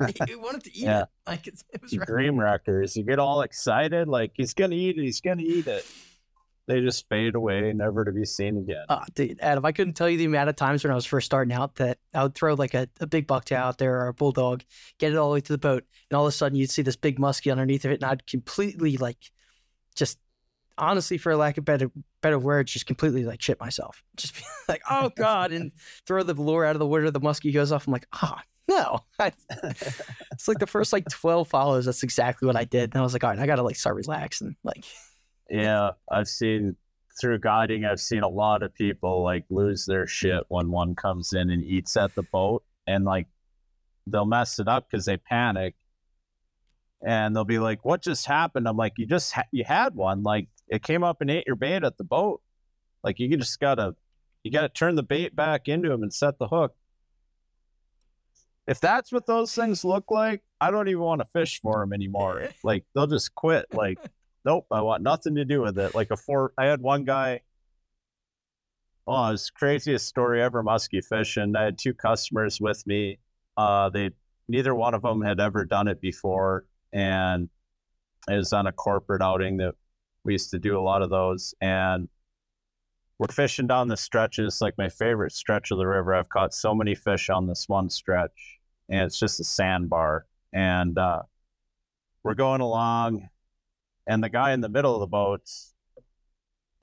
Like 0.00 0.18
you 0.28 0.40
wanted 0.40 0.64
to 0.64 0.70
eat 0.70 0.84
Yeah. 0.84 1.02
it. 1.02 1.08
Like 1.26 1.46
it's, 1.46 1.62
it 1.72 1.82
was 1.82 1.96
right. 1.96 2.06
dream 2.06 2.38
wreckers. 2.38 2.96
You 2.96 3.04
get 3.04 3.18
all 3.18 3.42
excited, 3.42 4.08
like, 4.08 4.32
he's 4.34 4.54
going 4.54 4.70
to 4.70 4.76
eat 4.76 4.96
it. 4.98 5.02
He's 5.02 5.20
going 5.20 5.38
to 5.38 5.44
eat 5.44 5.66
it. 5.66 5.86
They 6.66 6.80
just 6.80 7.06
fade 7.10 7.34
away, 7.34 7.72
never 7.74 8.06
to 8.06 8.10
be 8.12 8.24
seen 8.24 8.56
again. 8.56 8.86
Oh, 8.88 9.02
dude, 9.14 9.38
Adam, 9.42 9.66
I 9.66 9.72
couldn't 9.72 9.92
tell 9.94 10.08
you 10.08 10.16
the 10.16 10.24
amount 10.24 10.48
of 10.48 10.56
times 10.56 10.82
when 10.82 10.90
I 10.90 10.94
was 10.94 11.04
first 11.04 11.26
starting 11.26 11.52
out 11.52 11.74
that 11.74 11.98
I 12.14 12.22
would 12.22 12.34
throw 12.34 12.54
like 12.54 12.72
a, 12.72 12.88
a 13.00 13.06
big 13.06 13.28
bucktail 13.28 13.58
out 13.58 13.76
there 13.76 14.00
or 14.00 14.08
a 14.08 14.14
bulldog, 14.14 14.62
get 14.98 15.12
it 15.12 15.16
all 15.18 15.28
the 15.28 15.34
way 15.34 15.40
to 15.42 15.52
the 15.52 15.58
boat, 15.58 15.84
and 16.10 16.16
all 16.16 16.24
of 16.24 16.28
a 16.30 16.32
sudden 16.32 16.56
you'd 16.56 16.70
see 16.70 16.80
this 16.80 16.96
big 16.96 17.18
muskie 17.18 17.52
underneath 17.52 17.84
of 17.84 17.90
it, 17.90 18.00
and 18.02 18.04
I'd 18.10 18.26
completely 18.26 18.96
like, 18.96 19.18
just 19.94 20.18
honestly, 20.78 21.18
for 21.18 21.36
lack 21.36 21.58
of 21.58 21.66
better 21.66 21.90
better 22.22 22.38
words, 22.38 22.72
just 22.72 22.86
completely 22.86 23.24
like 23.26 23.42
shit 23.42 23.60
myself. 23.60 24.02
Just 24.16 24.34
be 24.34 24.40
like, 24.66 24.80
oh 24.90 25.10
god, 25.14 25.52
and 25.52 25.70
throw 26.06 26.22
the 26.22 26.32
lure 26.32 26.64
out 26.64 26.74
of 26.74 26.80
the 26.80 26.86
water. 26.86 27.10
The 27.10 27.20
muskie 27.20 27.52
goes 27.52 27.70
off. 27.72 27.86
I'm 27.86 27.92
like, 27.92 28.06
ah. 28.14 28.40
No, 28.68 29.00
it's 29.20 30.48
like 30.48 30.58
the 30.58 30.66
first 30.66 30.92
like 30.92 31.08
twelve 31.10 31.48
follows. 31.48 31.84
That's 31.84 32.02
exactly 32.02 32.46
what 32.46 32.56
I 32.56 32.64
did, 32.64 32.94
and 32.94 32.96
I 32.96 33.02
was 33.02 33.12
like, 33.12 33.24
all 33.24 33.30
right, 33.30 33.38
I 33.38 33.46
gotta 33.46 33.62
like 33.62 33.76
start 33.76 33.96
relaxing. 33.96 34.56
Like, 34.64 34.84
Yeah, 35.50 35.90
I've 36.10 36.28
seen 36.28 36.76
through 37.20 37.38
guiding, 37.38 37.84
I've 37.84 38.00
seen 38.00 38.22
a 38.22 38.28
lot 38.28 38.62
of 38.62 38.74
people 38.74 39.22
like 39.22 39.44
lose 39.50 39.84
their 39.86 40.06
shit 40.06 40.44
when 40.48 40.70
one 40.70 40.94
comes 40.96 41.32
in 41.32 41.50
and 41.50 41.62
eats 41.62 41.96
at 41.96 42.14
the 42.14 42.22
boat, 42.22 42.64
and 42.86 43.04
like 43.04 43.26
they'll 44.06 44.24
mess 44.26 44.58
it 44.58 44.68
up 44.68 44.88
because 44.90 45.04
they 45.04 45.16
panic, 45.16 45.74
and 47.06 47.36
they'll 47.36 47.44
be 47.44 47.58
like, 47.58 47.84
"What 47.84 48.02
just 48.02 48.26
happened?" 48.26 48.66
I'm 48.66 48.76
like, 48.76 48.94
"You 48.96 49.06
just 49.06 49.32
ha- 49.32 49.44
you 49.52 49.64
had 49.64 49.94
one. 49.94 50.22
Like 50.22 50.48
it 50.68 50.82
came 50.82 51.04
up 51.04 51.20
and 51.20 51.30
ate 51.30 51.46
your 51.46 51.56
bait 51.56 51.84
at 51.84 51.98
the 51.98 52.04
boat. 52.04 52.40
Like 53.02 53.18
you 53.20 53.36
just 53.36 53.60
gotta 53.60 53.94
you 54.42 54.50
gotta 54.50 54.70
turn 54.70 54.94
the 54.94 55.02
bait 55.02 55.36
back 55.36 55.68
into 55.68 55.92
him 55.92 56.02
and 56.02 56.12
set 56.12 56.38
the 56.38 56.48
hook." 56.48 56.74
If 58.66 58.80
that's 58.80 59.12
what 59.12 59.26
those 59.26 59.54
things 59.54 59.84
look 59.84 60.10
like, 60.10 60.42
I 60.60 60.70
don't 60.70 60.88
even 60.88 61.02
want 61.02 61.20
to 61.20 61.26
fish 61.26 61.60
for 61.60 61.80
them 61.80 61.92
anymore. 61.92 62.48
Like 62.62 62.84
they'll 62.94 63.06
just 63.06 63.34
quit. 63.34 63.66
Like 63.72 63.98
nope, 64.44 64.66
I 64.70 64.82
want 64.82 65.02
nothing 65.02 65.34
to 65.36 65.44
do 65.44 65.60
with 65.60 65.78
it. 65.78 65.94
Like 65.94 66.10
a 66.10 66.16
four, 66.16 66.52
I 66.56 66.66
had 66.66 66.80
one 66.80 67.04
guy. 67.04 67.40
Oh, 69.06 69.32
it's 69.32 69.50
craziest 69.50 70.06
story 70.06 70.42
ever. 70.42 70.62
Muskie 70.62 71.04
fishing. 71.04 71.54
I 71.56 71.64
had 71.64 71.78
two 71.78 71.92
customers 71.92 72.60
with 72.60 72.86
me. 72.86 73.18
Uh, 73.56 73.90
they 73.90 74.10
neither 74.48 74.74
one 74.74 74.94
of 74.94 75.02
them 75.02 75.22
had 75.22 75.40
ever 75.40 75.64
done 75.64 75.88
it 75.88 76.00
before, 76.00 76.64
and 76.92 77.48
it 78.28 78.36
was 78.36 78.52
on 78.52 78.66
a 78.66 78.72
corporate 78.72 79.22
outing 79.22 79.58
that 79.58 79.74
we 80.24 80.32
used 80.32 80.50
to 80.50 80.58
do 80.58 80.78
a 80.78 80.80
lot 80.80 81.02
of 81.02 81.10
those. 81.10 81.54
And 81.60 82.08
we're 83.18 83.32
fishing 83.32 83.66
down 83.66 83.88
the 83.88 83.96
stretches, 83.96 84.60
like 84.60 84.76
my 84.76 84.88
favorite 84.88 85.32
stretch 85.32 85.70
of 85.70 85.78
the 85.78 85.86
river. 85.86 86.14
I've 86.14 86.28
caught 86.28 86.52
so 86.54 86.74
many 86.74 86.94
fish 86.94 87.30
on 87.30 87.46
this 87.46 87.68
one 87.68 87.90
stretch, 87.90 88.58
and 88.88 89.02
it's 89.02 89.18
just 89.18 89.40
a 89.40 89.44
sandbar. 89.44 90.26
And 90.52 90.98
uh, 90.98 91.22
we're 92.22 92.34
going 92.34 92.60
along, 92.60 93.28
and 94.06 94.22
the 94.22 94.28
guy 94.28 94.52
in 94.52 94.60
the 94.60 94.68
middle 94.68 94.94
of 94.94 95.00
the 95.00 95.06
boat's 95.06 95.74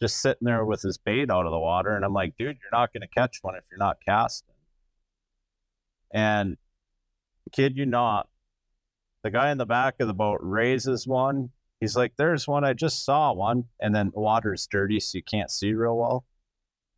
just 0.02 0.22
sitting 0.22 0.46
there 0.46 0.66
with 0.66 0.82
his 0.82 0.98
bait 0.98 1.30
out 1.30 1.46
of 1.46 1.52
the 1.52 1.60
water. 1.60 1.96
And 1.96 2.04
I'm 2.04 2.14
like, 2.14 2.36
dude, 2.38 2.58
you're 2.62 2.80
not 2.80 2.92
going 2.92 3.02
to 3.02 3.08
catch 3.08 3.40
one 3.42 3.56
if 3.56 3.66
you're 3.70 3.78
not 3.78 3.98
casting. 4.04 4.56
And 6.14 6.58
kid 7.52 7.78
you 7.78 7.86
not, 7.86 8.28
the 9.24 9.30
guy 9.30 9.52
in 9.52 9.58
the 9.58 9.66
back 9.66 9.96
of 10.00 10.08
the 10.08 10.14
boat 10.14 10.40
raises 10.42 11.06
one 11.06 11.52
he's 11.82 11.98
like, 11.98 12.14
"There's 12.18 12.48
one. 12.48 12.64
I 12.64 12.74
just 12.74 13.04
saw 13.04 13.34
one." 13.34 13.66
And 13.82 13.94
then 13.94 14.12
the 14.14 14.22
water's 14.22 14.68
dirty, 14.68 15.02
so 15.02 15.18
you 15.18 15.24
can't 15.24 15.52
see 15.52 15.74
real 15.74 15.98
well. 15.98 16.26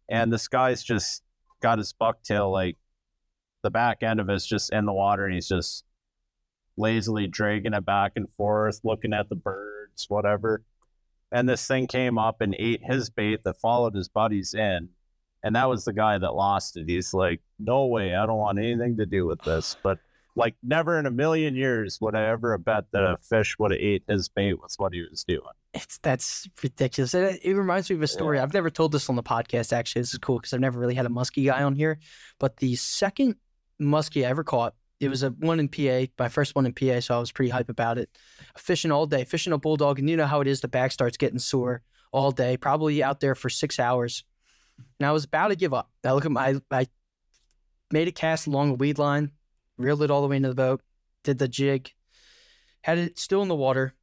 And 0.07 0.31
this 0.31 0.47
guy's 0.47 0.83
just 0.83 1.23
got 1.61 1.79
his 1.79 1.93
bucktail 1.93 2.51
like 2.51 2.77
the 3.63 3.71
back 3.71 4.03
end 4.03 4.19
of 4.19 4.29
it's 4.29 4.45
just 4.45 4.71
in 4.71 4.85
the 4.85 4.93
water, 4.93 5.25
and 5.25 5.33
he's 5.33 5.47
just 5.47 5.85
lazily 6.77 7.27
dragging 7.27 7.73
it 7.73 7.85
back 7.85 8.13
and 8.15 8.29
forth, 8.29 8.81
looking 8.83 9.13
at 9.13 9.29
the 9.29 9.35
birds, 9.35 10.05
whatever. 10.09 10.63
And 11.31 11.49
this 11.49 11.65
thing 11.65 11.87
came 11.87 12.17
up 12.17 12.41
and 12.41 12.55
ate 12.59 12.81
his 12.83 13.09
bait 13.09 13.43
that 13.43 13.59
followed 13.59 13.95
his 13.95 14.07
buddies 14.07 14.53
in. 14.53 14.89
And 15.43 15.55
that 15.55 15.69
was 15.69 15.83
the 15.83 15.93
guy 15.93 16.17
that 16.17 16.35
lost 16.35 16.77
it. 16.77 16.87
He's 16.87 17.13
like, 17.13 17.41
no 17.59 17.87
way, 17.87 18.15
I 18.15 18.25
don't 18.25 18.37
want 18.37 18.59
anything 18.59 18.97
to 18.97 19.05
do 19.05 19.25
with 19.25 19.41
this. 19.41 19.75
But 19.83 19.99
like, 20.35 20.55
never 20.63 20.97
in 20.97 21.05
a 21.05 21.11
million 21.11 21.55
years 21.55 21.99
would 22.01 22.15
I 22.15 22.27
ever 22.27 22.53
have 22.53 22.65
bet 22.65 22.85
that 22.91 23.03
a 23.03 23.17
fish 23.17 23.57
would 23.59 23.71
have 23.71 23.79
ate 23.79 24.03
his 24.07 24.29
bait 24.29 24.59
with 24.61 24.73
what 24.77 24.93
he 24.93 25.05
was 25.09 25.23
doing. 25.23 25.41
It's 25.73 25.97
that's 25.99 26.47
ridiculous. 26.61 27.13
It, 27.13 27.39
it 27.43 27.53
reminds 27.55 27.89
me 27.89 27.95
of 27.95 28.01
a 28.01 28.07
story. 28.07 28.37
Yeah. 28.37 28.43
I've 28.43 28.53
never 28.53 28.69
told 28.69 28.91
this 28.91 29.09
on 29.09 29.15
the 29.15 29.23
podcast. 29.23 29.73
Actually, 29.73 30.01
this 30.01 30.13
is 30.13 30.19
cool 30.19 30.39
because 30.39 30.53
I've 30.53 30.59
never 30.59 30.79
really 30.79 30.95
had 30.95 31.05
a 31.05 31.09
muskie 31.09 31.45
guy 31.45 31.63
on 31.63 31.75
here. 31.75 31.99
But 32.39 32.57
the 32.57 32.75
second 32.75 33.35
muskie 33.81 34.25
I 34.25 34.29
ever 34.29 34.43
caught, 34.43 34.75
it 34.99 35.09
was 35.09 35.23
a 35.23 35.29
one 35.29 35.59
in 35.59 35.67
PA, 35.67 36.11
my 36.17 36.29
first 36.29 36.55
one 36.55 36.65
in 36.65 36.73
PA, 36.73 36.99
so 36.99 37.15
I 37.15 37.19
was 37.19 37.31
pretty 37.31 37.49
hype 37.49 37.69
about 37.69 37.97
it. 37.97 38.09
Fishing 38.57 38.91
all 38.91 39.05
day, 39.05 39.25
fishing 39.25 39.53
a 39.53 39.57
bulldog, 39.57 39.99
and 39.99 40.09
you 40.09 40.17
know 40.17 40.27
how 40.27 40.41
it 40.41 40.47
is. 40.47 40.61
The 40.61 40.67
back 40.67 40.91
starts 40.91 41.17
getting 41.17 41.39
sore 41.39 41.81
all 42.11 42.31
day, 42.31 42.57
probably 42.57 43.03
out 43.03 43.19
there 43.19 43.35
for 43.35 43.49
six 43.49 43.79
hours. 43.79 44.23
And 44.99 45.07
I 45.07 45.11
was 45.11 45.25
about 45.25 45.49
to 45.49 45.55
give 45.55 45.73
up. 45.73 45.89
I 46.03 46.13
look 46.13 46.25
at 46.25 46.31
my, 46.31 46.55
I 46.71 46.87
made 47.91 48.07
a 48.07 48.11
cast 48.11 48.47
along 48.47 48.71
a 48.71 48.73
weed 48.75 48.97
line, 48.97 49.31
reeled 49.77 50.03
it 50.03 50.11
all 50.11 50.21
the 50.21 50.27
way 50.27 50.37
into 50.37 50.49
the 50.49 50.55
boat, 50.55 50.81
did 51.23 51.37
the 51.37 51.47
jig, 51.47 51.91
had 52.81 52.97
it 52.97 53.19
still 53.19 53.41
in 53.41 53.47
the 53.47 53.55
water, 53.55 53.93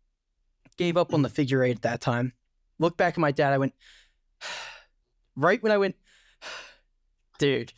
gave 0.77 0.97
up 0.97 1.13
on 1.13 1.23
the 1.23 1.29
figure 1.29 1.63
eight 1.63 1.77
at 1.77 1.83
that 1.83 2.01
time. 2.01 2.33
Looked 2.79 2.97
back 2.97 3.15
at 3.15 3.19
my 3.19 3.33
dad, 3.33 3.53
I 3.53 3.59
went, 3.59 3.75
right 5.37 5.63
when 5.63 5.73
I 5.73 5.79
went, 5.79 5.97
dude, 7.39 7.73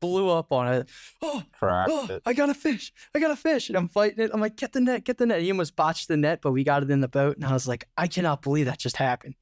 blew 0.00 0.28
up 0.28 0.52
on 0.52 0.72
it. 0.72 0.88
Oh, 1.26 1.42
oh, 1.62 2.06
it. 2.10 2.22
I 2.26 2.34
got 2.34 2.50
a 2.50 2.54
fish. 2.54 2.92
I 3.14 3.18
got 3.18 3.30
a 3.30 3.36
fish. 3.36 3.70
And 3.70 3.78
I'm 3.78 3.88
fighting 3.88 4.22
it. 4.22 4.30
I'm 4.34 4.40
like, 4.40 4.56
get 4.56 4.74
the 4.74 4.80
net, 4.80 5.04
get 5.04 5.16
the 5.16 5.24
net. 5.24 5.40
He 5.40 5.50
almost 5.50 5.74
botched 5.74 6.08
the 6.08 6.18
net, 6.18 6.40
but 6.42 6.52
we 6.52 6.62
got 6.62 6.82
it 6.82 6.90
in 6.90 7.00
the 7.00 7.08
boat. 7.08 7.36
And 7.36 7.46
I 7.46 7.52
was 7.52 7.66
like, 7.66 7.88
I 7.96 8.06
cannot 8.08 8.42
believe 8.42 8.66
that 8.66 8.78
just 8.78 8.98
happened. 8.98 9.34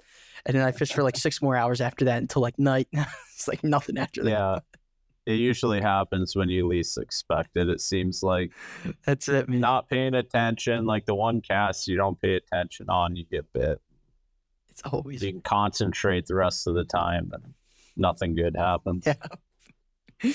And 0.47 0.55
then 0.57 0.63
I 0.65 0.71
fished 0.71 0.95
for 0.95 1.03
like 1.03 1.17
six 1.17 1.43
more 1.43 1.57
hours 1.57 1.81
after 1.81 2.05
that 2.05 2.19
until 2.19 2.41
like 2.41 2.59
night. 2.61 2.87
it's 2.93 3.49
like 3.49 3.65
nothing 3.65 3.99
after 3.99 4.23
that. 4.23 4.31
Yeah. 4.31 4.59
It 5.25 5.35
usually 5.35 5.81
happens 5.81 6.35
when 6.35 6.49
you 6.49 6.67
least 6.67 6.99
expect 6.99 7.57
it. 7.57 7.69
It 7.69 7.81
seems 7.81 8.23
like 8.23 8.53
That's 9.07 9.29
it, 9.29 9.49
man. 9.49 9.61
not 9.61 9.89
paying 9.89 10.15
attention, 10.15 10.85
like 10.85 11.07
the 11.07 11.15
one 11.15 11.41
cast 11.41 11.87
you 11.87 11.97
don't 11.97 12.21
pay 12.21 12.35
attention 12.35 12.89
on, 12.89 13.15
you 13.15 13.25
get 13.25 13.53
bit. 13.53 13.81
It's 14.71 14.83
always 14.83 15.23
You 15.23 15.33
can 15.33 15.43
concentrate 15.43 16.27
the 16.27 16.35
rest 16.35 16.67
of 16.67 16.75
the 16.75 16.85
time 16.85 17.31
and 17.33 17.55
nothing 17.97 18.35
good 18.35 18.57
happens. 18.57 19.07
Yeah. 19.07 19.15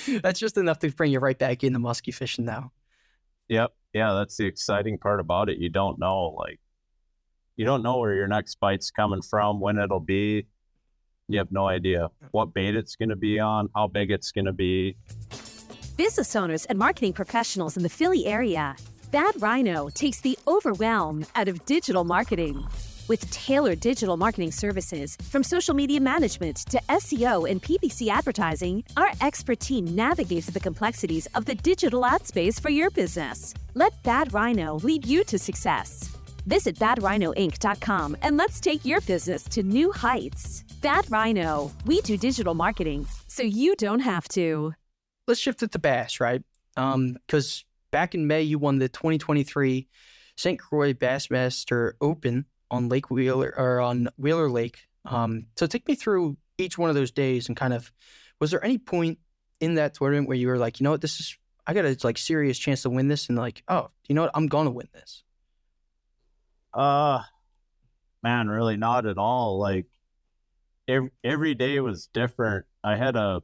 That's 0.22 0.39
just 0.39 0.58
enough 0.58 0.79
to 0.79 0.91
bring 0.91 1.12
you 1.12 1.20
right 1.20 1.38
back 1.38 1.63
into 1.63 1.79
musky 1.79 2.12
fishing 2.12 2.46
now. 2.46 2.72
Yep. 3.50 3.74
Yeah, 3.94 4.13
that's 4.13 4.36
the 4.36 4.46
exciting 4.46 4.98
part 4.98 5.20
about 5.20 5.50
it. 5.50 5.58
You 5.58 5.70
don't 5.70 5.98
know, 5.98 6.36
like, 6.38 6.60
you 7.56 7.65
don't 7.65 7.82
know 7.82 7.98
where 7.98 8.13
your 8.13 8.27
next 8.27 8.60
bite's 8.60 8.91
coming 8.91 9.22
from, 9.22 9.60
when 9.60 9.79
it'll 9.79 10.01
be. 10.01 10.46
You 11.29 11.39
have 11.39 11.51
no 11.51 11.67
idea 11.67 12.10
mm. 12.24 12.27
what 12.31 12.53
bait 12.53 12.75
it's 12.75 12.96
going 12.96 13.10
to 13.10 13.15
be 13.15 13.39
on, 13.39 13.69
how 13.75 13.88
big 13.88 14.12
it's 14.12 14.31
going 14.31 14.46
to 14.46 14.53
be. 14.53 14.96
Business 15.98 16.36
owners 16.36 16.65
and 16.65 16.79
marketing 16.79 17.13
professionals 17.13 17.75
in 17.75 17.84
the 17.84 17.89
Philly 17.89 18.25
area. 18.25 18.75
Bad 19.12 19.41
Rhino 19.41 19.89
takes 19.89 20.22
the 20.22 20.38
overwhelm 20.48 21.25
out 21.36 21.48
of 21.48 21.65
digital 21.65 22.03
marketing. 22.03 22.65
With 23.07 23.29
tailored 23.31 23.79
digital 23.79 24.17
marketing 24.17 24.51
services, 24.51 25.17
from 25.29 25.43
social 25.43 25.74
media 25.74 26.00
management 26.01 26.57
to 26.69 26.81
SEO 26.89 27.50
and 27.50 27.62
PPC 27.62 28.10
advertising, 28.10 28.84
our 28.98 29.12
expert 29.22 29.62
team 29.62 29.86
navigates 29.96 30.48
the 30.48 30.60
complexities 30.60 31.25
of 31.27 31.46
the 31.46 31.55
digital 31.55 32.05
ad 32.05 32.25
space 32.27 32.60
for 32.60 32.69
your 32.69 32.89
business. 32.89 33.53
Let 33.75 34.01
Bad 34.03 34.34
Rhino 34.34 34.79
lead 34.79 35.05
you 35.05 35.24
to 35.25 35.39
success. 35.39 36.16
Visit 36.48 36.80
badrhinoinc.com 36.80 38.18
and 38.22 38.38
let's 38.38 38.60
take 38.60 38.86
your 38.86 39.01
business 39.01 39.44
to 39.50 39.63
new 39.63 39.92
heights. 39.92 40.63
Bad 40.82 41.12
Rhino, 41.12 41.72
we 41.86 42.00
do 42.01 42.18
digital 42.18 42.54
marketing 42.54 43.06
so 43.27 43.44
you 43.44 43.75
don't 43.75 44.00
have 44.00 44.27
to. 44.30 44.74
let's 45.27 45.42
shift 45.42 45.62
it 45.62 45.72
to 45.74 45.80
bass, 45.80 46.22
right? 46.22 46.42
Um, 46.77 47.18
because 47.27 47.66
back 47.92 48.16
in 48.16 48.27
May 48.27 48.44
you 48.44 48.60
won 48.60 48.80
the 48.80 48.88
2023 48.88 49.88
St. 50.38 50.60
Croix 50.60 50.94
Bassmaster 50.94 51.94
Open 52.00 52.46
on 52.72 52.88
Lake 52.88 53.12
Wheeler 53.12 53.54
or 53.58 53.82
on 53.82 54.08
Wheeler 54.18 54.50
Lake. 54.50 54.88
Um, 55.04 55.48
so 55.58 55.68
take 55.68 55.88
me 55.88 55.96
through 55.96 56.38
each 56.58 56.77
one 56.77 56.89
of 56.89 56.96
those 56.96 57.12
days 57.12 57.50
and 57.50 57.58
kind 57.58 57.74
of 57.74 57.92
was 58.39 58.51
there 58.51 58.63
any 58.63 58.77
point 58.77 59.20
in 59.60 59.75
that 59.75 59.96
tournament 59.96 60.30
where 60.30 60.38
you 60.38 60.48
were 60.48 60.58
like, 60.58 60.80
you 60.80 60.86
know 60.86 60.92
what, 60.92 61.01
this 61.01 61.20
is 61.20 61.38
I 61.68 61.74
got 61.74 61.84
a 61.84 61.98
like 62.04 62.18
serious 62.18 62.58
chance 62.58 62.84
to 62.84 62.89
win 62.89 63.10
this, 63.10 63.27
and 63.27 63.38
like, 63.38 63.62
oh, 63.68 63.89
you 64.08 64.16
know 64.16 64.22
what, 64.22 64.32
I'm 64.34 64.48
gonna 64.48 64.72
win 64.72 64.88
this. 64.94 65.24
Uh, 66.77 67.24
man, 68.22 68.48
really 68.48 68.77
not 68.77 69.07
at 69.07 69.17
all. 69.17 69.57
Like, 69.60 69.88
every, 70.88 71.10
every 71.24 71.55
day 71.55 71.79
was 71.79 72.07
different. 72.13 72.65
I 72.84 72.96
had 72.96 73.15
a, 73.15 73.41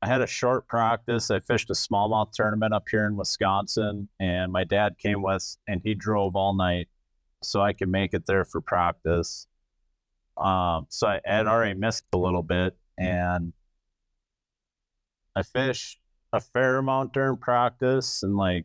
I 0.00 0.06
had 0.06 0.22
a 0.22 0.26
short 0.26 0.66
practice. 0.66 1.30
I 1.30 1.40
fished 1.40 1.68
a 1.68 1.74
smallmouth 1.74 2.32
tournament 2.32 2.72
up 2.72 2.88
here 2.90 3.06
in 3.06 3.16
Wisconsin, 3.16 4.08
and 4.18 4.52
my 4.52 4.64
dad 4.64 4.96
came 4.98 5.22
with, 5.22 5.58
and 5.68 5.82
he 5.84 5.94
drove 5.94 6.34
all 6.34 6.54
night, 6.54 6.88
so 7.42 7.60
I 7.60 7.74
could 7.74 7.90
make 7.90 8.14
it 8.14 8.24
there 8.26 8.46
for 8.46 8.62
practice. 8.62 9.46
Um, 10.38 10.86
so 10.88 11.08
I 11.08 11.20
had 11.24 11.46
already 11.46 11.78
missed 11.78 12.04
a 12.14 12.18
little 12.18 12.42
bit, 12.42 12.74
and 12.98 13.52
I 15.34 15.42
fished 15.42 16.00
a 16.32 16.40
fair 16.40 16.78
amount 16.78 17.12
during 17.12 17.36
practice, 17.36 18.22
and 18.22 18.34
like 18.34 18.64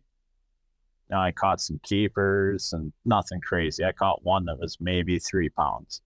I 1.20 1.32
caught 1.32 1.62
some 1.62 1.80
keepers 1.84 2.74
and 2.74 2.94
nothing 3.06 3.42
crazy. 3.42 3.84
I 3.84 3.92
caught 3.92 4.24
one 4.24 4.46
that 4.46 4.60
was 4.60 4.78
maybe 4.80 5.20
three 5.20 5.50
pounds. 5.50 6.02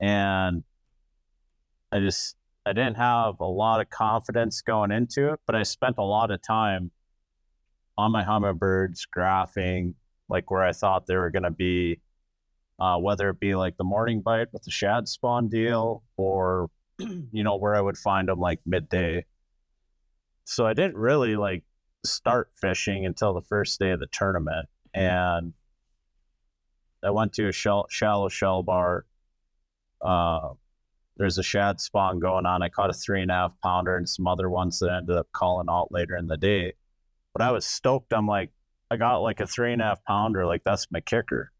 And 0.00 0.62
I 1.90 2.00
just, 2.00 2.36
I 2.66 2.72
didn't 2.72 2.96
have 2.96 3.40
a 3.40 3.46
lot 3.46 3.80
of 3.80 3.88
confidence 3.90 4.60
going 4.60 4.90
into 4.90 5.32
it, 5.32 5.40
but 5.46 5.56
I 5.56 5.62
spent 5.62 5.96
a 5.98 6.04
lot 6.04 6.30
of 6.30 6.42
time 6.42 6.90
on 7.96 8.12
my 8.12 8.22
Humminbirds 8.22 9.08
graphing, 9.14 9.94
like 10.28 10.50
where 10.50 10.62
I 10.62 10.72
thought 10.72 11.06
they 11.06 11.16
were 11.16 11.30
going 11.30 11.44
to 11.44 11.50
be, 11.50 12.00
uh, 12.78 12.98
whether 12.98 13.30
it 13.30 13.40
be 13.40 13.54
like 13.54 13.76
the 13.76 13.84
morning 13.84 14.20
bite 14.20 14.52
with 14.52 14.62
the 14.62 14.70
shad 14.70 15.08
spawn 15.08 15.48
deal 15.48 16.02
or, 16.16 16.70
you 16.98 17.42
know, 17.42 17.56
where 17.56 17.74
I 17.74 17.80
would 17.80 17.98
find 17.98 18.28
them 18.28 18.38
like 18.38 18.60
midday. 18.66 19.24
So 20.44 20.66
I 20.66 20.74
didn't 20.74 20.96
really 20.96 21.36
like 21.36 21.64
start 22.04 22.50
fishing 22.54 23.06
until 23.06 23.34
the 23.34 23.42
first 23.42 23.78
day 23.78 23.90
of 23.90 24.00
the 24.00 24.06
tournament. 24.06 24.68
And 24.94 25.52
I 27.02 27.10
went 27.10 27.32
to 27.34 27.48
a 27.48 27.52
shell, 27.52 27.86
shallow 27.90 28.28
shell 28.28 28.62
bar. 28.62 29.06
Uh, 30.00 30.50
there's 31.16 31.38
a 31.38 31.42
shad 31.42 31.80
spawn 31.80 32.20
going 32.20 32.46
on. 32.46 32.62
I 32.62 32.68
caught 32.68 32.90
a 32.90 32.94
three 32.94 33.22
and 33.22 33.30
a 33.30 33.34
half 33.34 33.60
pounder 33.60 33.96
and 33.96 34.08
some 34.08 34.26
other 34.26 34.48
ones 34.48 34.78
that 34.78 34.92
ended 34.92 35.16
up 35.16 35.28
calling 35.32 35.66
out 35.68 35.90
later 35.90 36.16
in 36.16 36.28
the 36.28 36.36
day. 36.36 36.74
But 37.32 37.42
I 37.42 37.50
was 37.50 37.66
stoked. 37.66 38.12
I'm 38.12 38.26
like, 38.26 38.50
I 38.90 38.96
got 38.96 39.18
like 39.18 39.40
a 39.40 39.46
three 39.46 39.72
and 39.72 39.82
a 39.82 39.86
half 39.86 40.04
pounder. 40.04 40.46
Like, 40.46 40.62
that's 40.64 40.90
my 40.90 41.00
kicker. 41.00 41.52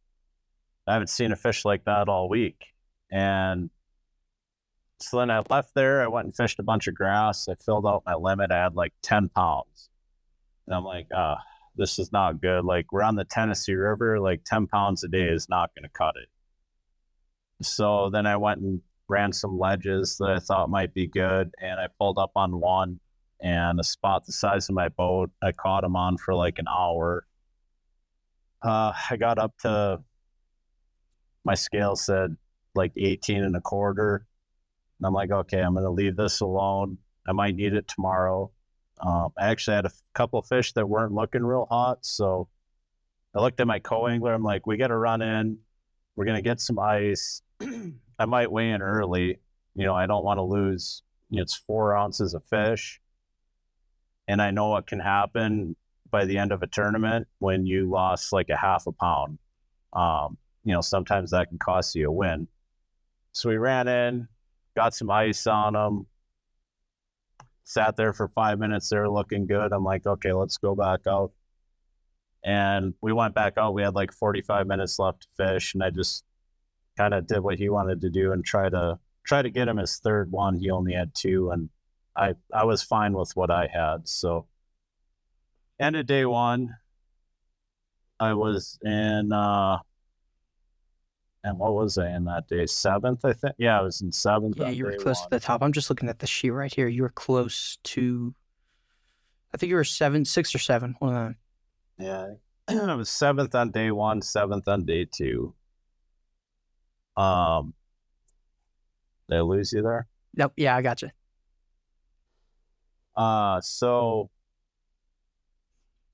I 0.86 0.94
haven't 0.94 1.08
seen 1.08 1.32
a 1.32 1.36
fish 1.36 1.64
like 1.64 1.84
that 1.84 2.08
all 2.08 2.28
week. 2.28 2.64
And 3.10 3.70
so 5.00 5.18
then 5.18 5.30
I 5.30 5.42
left 5.50 5.74
there. 5.74 6.02
I 6.02 6.08
went 6.08 6.26
and 6.26 6.36
fished 6.36 6.58
a 6.58 6.62
bunch 6.62 6.86
of 6.86 6.94
grass. 6.94 7.48
I 7.48 7.54
filled 7.54 7.86
out 7.86 8.04
my 8.06 8.14
limit. 8.14 8.50
I 8.50 8.62
had 8.62 8.74
like 8.74 8.94
10 9.02 9.28
pounds. 9.28 9.87
And 10.68 10.76
I'm 10.76 10.84
like, 10.84 11.06
ah, 11.14 11.38
this 11.76 11.98
is 11.98 12.12
not 12.12 12.42
good. 12.42 12.62
Like, 12.62 12.92
we're 12.92 13.02
on 13.02 13.16
the 13.16 13.24
Tennessee 13.24 13.72
River. 13.72 14.20
Like, 14.20 14.42
10 14.44 14.66
pounds 14.66 15.02
a 15.02 15.08
day 15.08 15.24
is 15.24 15.48
not 15.48 15.70
going 15.74 15.84
to 15.84 15.88
cut 15.88 16.14
it. 16.22 16.28
So 17.64 18.10
then 18.10 18.26
I 18.26 18.36
went 18.36 18.60
and 18.60 18.82
ran 19.08 19.32
some 19.32 19.58
ledges 19.58 20.18
that 20.18 20.28
I 20.28 20.38
thought 20.40 20.68
might 20.68 20.92
be 20.92 21.06
good. 21.06 21.52
And 21.58 21.80
I 21.80 21.86
pulled 21.98 22.18
up 22.18 22.32
on 22.36 22.60
one 22.60 23.00
and 23.40 23.80
a 23.80 23.84
spot 23.84 24.26
the 24.26 24.32
size 24.32 24.68
of 24.68 24.74
my 24.74 24.90
boat. 24.90 25.30
I 25.42 25.52
caught 25.52 25.84
him 25.84 25.96
on 25.96 26.18
for 26.18 26.34
like 26.34 26.58
an 26.58 26.66
hour. 26.68 27.24
Uh, 28.60 28.92
I 29.10 29.16
got 29.16 29.38
up 29.38 29.56
to 29.62 30.00
my 31.46 31.54
scale 31.54 31.96
said 31.96 32.36
like 32.74 32.92
18 32.94 33.42
and 33.42 33.56
a 33.56 33.60
quarter. 33.62 34.26
And 35.00 35.06
I'm 35.06 35.14
like, 35.14 35.30
okay, 35.30 35.60
I'm 35.60 35.72
going 35.72 35.84
to 35.84 35.90
leave 35.90 36.14
this 36.14 36.40
alone. 36.40 36.98
I 37.26 37.32
might 37.32 37.54
need 37.54 37.72
it 37.72 37.88
tomorrow. 37.88 38.50
Um, 39.00 39.32
I 39.38 39.48
actually 39.48 39.76
had 39.76 39.84
a 39.84 39.88
f- 39.88 40.02
couple 40.14 40.40
fish 40.42 40.72
that 40.72 40.88
weren't 40.88 41.12
looking 41.12 41.44
real 41.44 41.66
hot. 41.70 42.04
So 42.04 42.48
I 43.34 43.40
looked 43.40 43.60
at 43.60 43.66
my 43.66 43.78
co 43.78 44.06
angler. 44.06 44.34
I'm 44.34 44.42
like, 44.42 44.66
we 44.66 44.76
got 44.76 44.88
to 44.88 44.96
run 44.96 45.22
in. 45.22 45.58
We're 46.16 46.24
going 46.24 46.36
to 46.36 46.42
get 46.42 46.60
some 46.60 46.78
ice. 46.78 47.42
I 48.18 48.24
might 48.26 48.50
weigh 48.50 48.70
in 48.70 48.82
early. 48.82 49.38
You 49.74 49.84
know, 49.84 49.94
I 49.94 50.06
don't 50.06 50.24
want 50.24 50.38
to 50.38 50.42
lose. 50.42 51.02
You 51.30 51.36
know, 51.36 51.42
it's 51.42 51.54
four 51.54 51.96
ounces 51.96 52.34
of 52.34 52.44
fish. 52.44 53.00
And 54.26 54.42
I 54.42 54.50
know 54.50 54.68
what 54.68 54.86
can 54.86 55.00
happen 55.00 55.76
by 56.10 56.24
the 56.24 56.38
end 56.38 56.52
of 56.52 56.62
a 56.62 56.66
tournament 56.66 57.28
when 57.38 57.66
you 57.66 57.88
lost 57.88 58.32
like 58.32 58.48
a 58.50 58.56
half 58.56 58.86
a 58.86 58.92
pound. 58.92 59.38
Um, 59.92 60.36
you 60.64 60.72
know, 60.72 60.80
sometimes 60.80 61.30
that 61.30 61.48
can 61.48 61.58
cost 61.58 61.94
you 61.94 62.08
a 62.08 62.12
win. 62.12 62.48
So 63.32 63.48
we 63.48 63.56
ran 63.56 63.88
in, 63.88 64.28
got 64.76 64.94
some 64.94 65.10
ice 65.10 65.46
on 65.46 65.74
them, 65.74 66.06
sat 67.68 67.96
there 67.96 68.14
for 68.14 68.28
five 68.28 68.58
minutes. 68.58 68.88
They 68.88 68.96
were 68.96 69.10
looking 69.10 69.46
good. 69.46 69.74
I'm 69.74 69.84
like, 69.84 70.06
okay, 70.06 70.32
let's 70.32 70.56
go 70.56 70.74
back 70.74 71.00
out. 71.06 71.32
And 72.42 72.94
we 73.02 73.12
went 73.12 73.34
back 73.34 73.58
out. 73.58 73.74
We 73.74 73.82
had 73.82 73.94
like 73.94 74.10
45 74.10 74.66
minutes 74.66 74.98
left 74.98 75.22
to 75.22 75.28
fish, 75.36 75.74
and 75.74 75.84
I 75.84 75.90
just 75.90 76.24
kind 76.96 77.12
of 77.12 77.26
did 77.26 77.40
what 77.40 77.58
he 77.58 77.68
wanted 77.68 78.00
to 78.00 78.10
do 78.10 78.32
and 78.32 78.42
try 78.42 78.70
to 78.70 78.98
try 79.22 79.42
to 79.42 79.50
get 79.50 79.68
him 79.68 79.76
his 79.76 79.98
third 79.98 80.32
one. 80.32 80.56
He 80.56 80.70
only 80.70 80.94
had 80.94 81.14
two, 81.14 81.50
and 81.50 81.68
I 82.16 82.36
I 82.54 82.64
was 82.64 82.82
fine 82.82 83.12
with 83.12 83.36
what 83.36 83.50
I 83.50 83.68
had. 83.70 84.08
So 84.08 84.46
end 85.78 85.96
of 85.96 86.06
day 86.06 86.24
one, 86.24 86.74
I 88.18 88.32
was 88.32 88.78
in 88.82 89.30
uh 89.30 89.80
and 91.48 91.58
what 91.58 91.72
was 91.72 91.96
I 91.96 92.10
in 92.10 92.26
that 92.26 92.46
day? 92.46 92.66
Seventh, 92.66 93.24
I 93.24 93.32
think. 93.32 93.54
Yeah, 93.56 93.78
I 93.78 93.82
was 93.82 94.02
in 94.02 94.12
seventh. 94.12 94.58
Yeah, 94.58 94.68
you 94.68 94.84
were 94.84 94.96
close 94.96 95.20
one. 95.20 95.30
to 95.30 95.36
the 95.36 95.40
top. 95.40 95.62
I'm 95.62 95.72
just 95.72 95.88
looking 95.88 96.10
at 96.10 96.18
the 96.18 96.26
sheet 96.26 96.50
right 96.50 96.72
here. 96.72 96.88
You 96.88 97.02
were 97.02 97.08
close 97.08 97.78
to, 97.84 98.34
I 99.54 99.56
think 99.56 99.70
you 99.70 99.76
were 99.76 99.84
seven, 99.84 100.26
six 100.26 100.54
or 100.54 100.58
seven. 100.58 100.94
One 100.98 101.14
of 101.14 101.22
them. 101.24 101.36
Yeah, 102.68 102.80
I 102.90 102.94
was 102.94 103.08
seventh 103.08 103.54
on 103.54 103.70
day 103.70 103.90
one, 103.90 104.20
seventh 104.20 104.68
on 104.68 104.84
day 104.84 105.06
two. 105.06 105.54
Um, 107.16 107.72
did 109.30 109.38
I 109.38 109.40
lose 109.40 109.72
you 109.72 109.80
there? 109.80 110.06
Nope. 110.36 110.52
Yeah, 110.58 110.76
I 110.76 110.82
got 110.82 111.00
you. 111.00 111.08
Uh, 113.16 113.62
so 113.62 114.28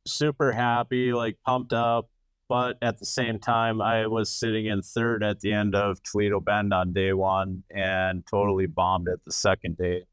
super 0.06 0.52
happy, 0.52 1.12
like 1.12 1.38
pumped 1.44 1.72
up, 1.72 2.08
but 2.54 2.78
at 2.82 2.99
the 2.99 3.04
same 3.04 3.40
time, 3.40 3.82
I 3.82 4.06
was 4.06 4.30
sitting 4.30 4.66
in 4.66 4.80
third 4.80 5.25
at 5.25 5.40
the 5.40 5.52
end 5.52 5.75
of 5.75 6.00
Toledo 6.04 6.38
Bend 6.38 6.73
on 6.73 6.92
day 6.92 7.12
one 7.12 7.64
and 7.68 8.25
totally 8.30 8.66
bombed 8.66 9.08
it 9.08 9.18
the 9.25 9.32
second 9.32 9.76
day. 9.76 10.04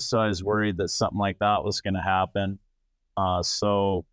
So 0.00 0.18
I 0.18 0.26
was 0.26 0.42
worried 0.42 0.78
that 0.78 0.88
something 0.88 1.20
like 1.20 1.38
that 1.38 1.62
was 1.62 1.80
going 1.80 1.94
to 1.94 2.00
happen. 2.00 2.58
Uh, 3.16 3.44
so 3.44 4.06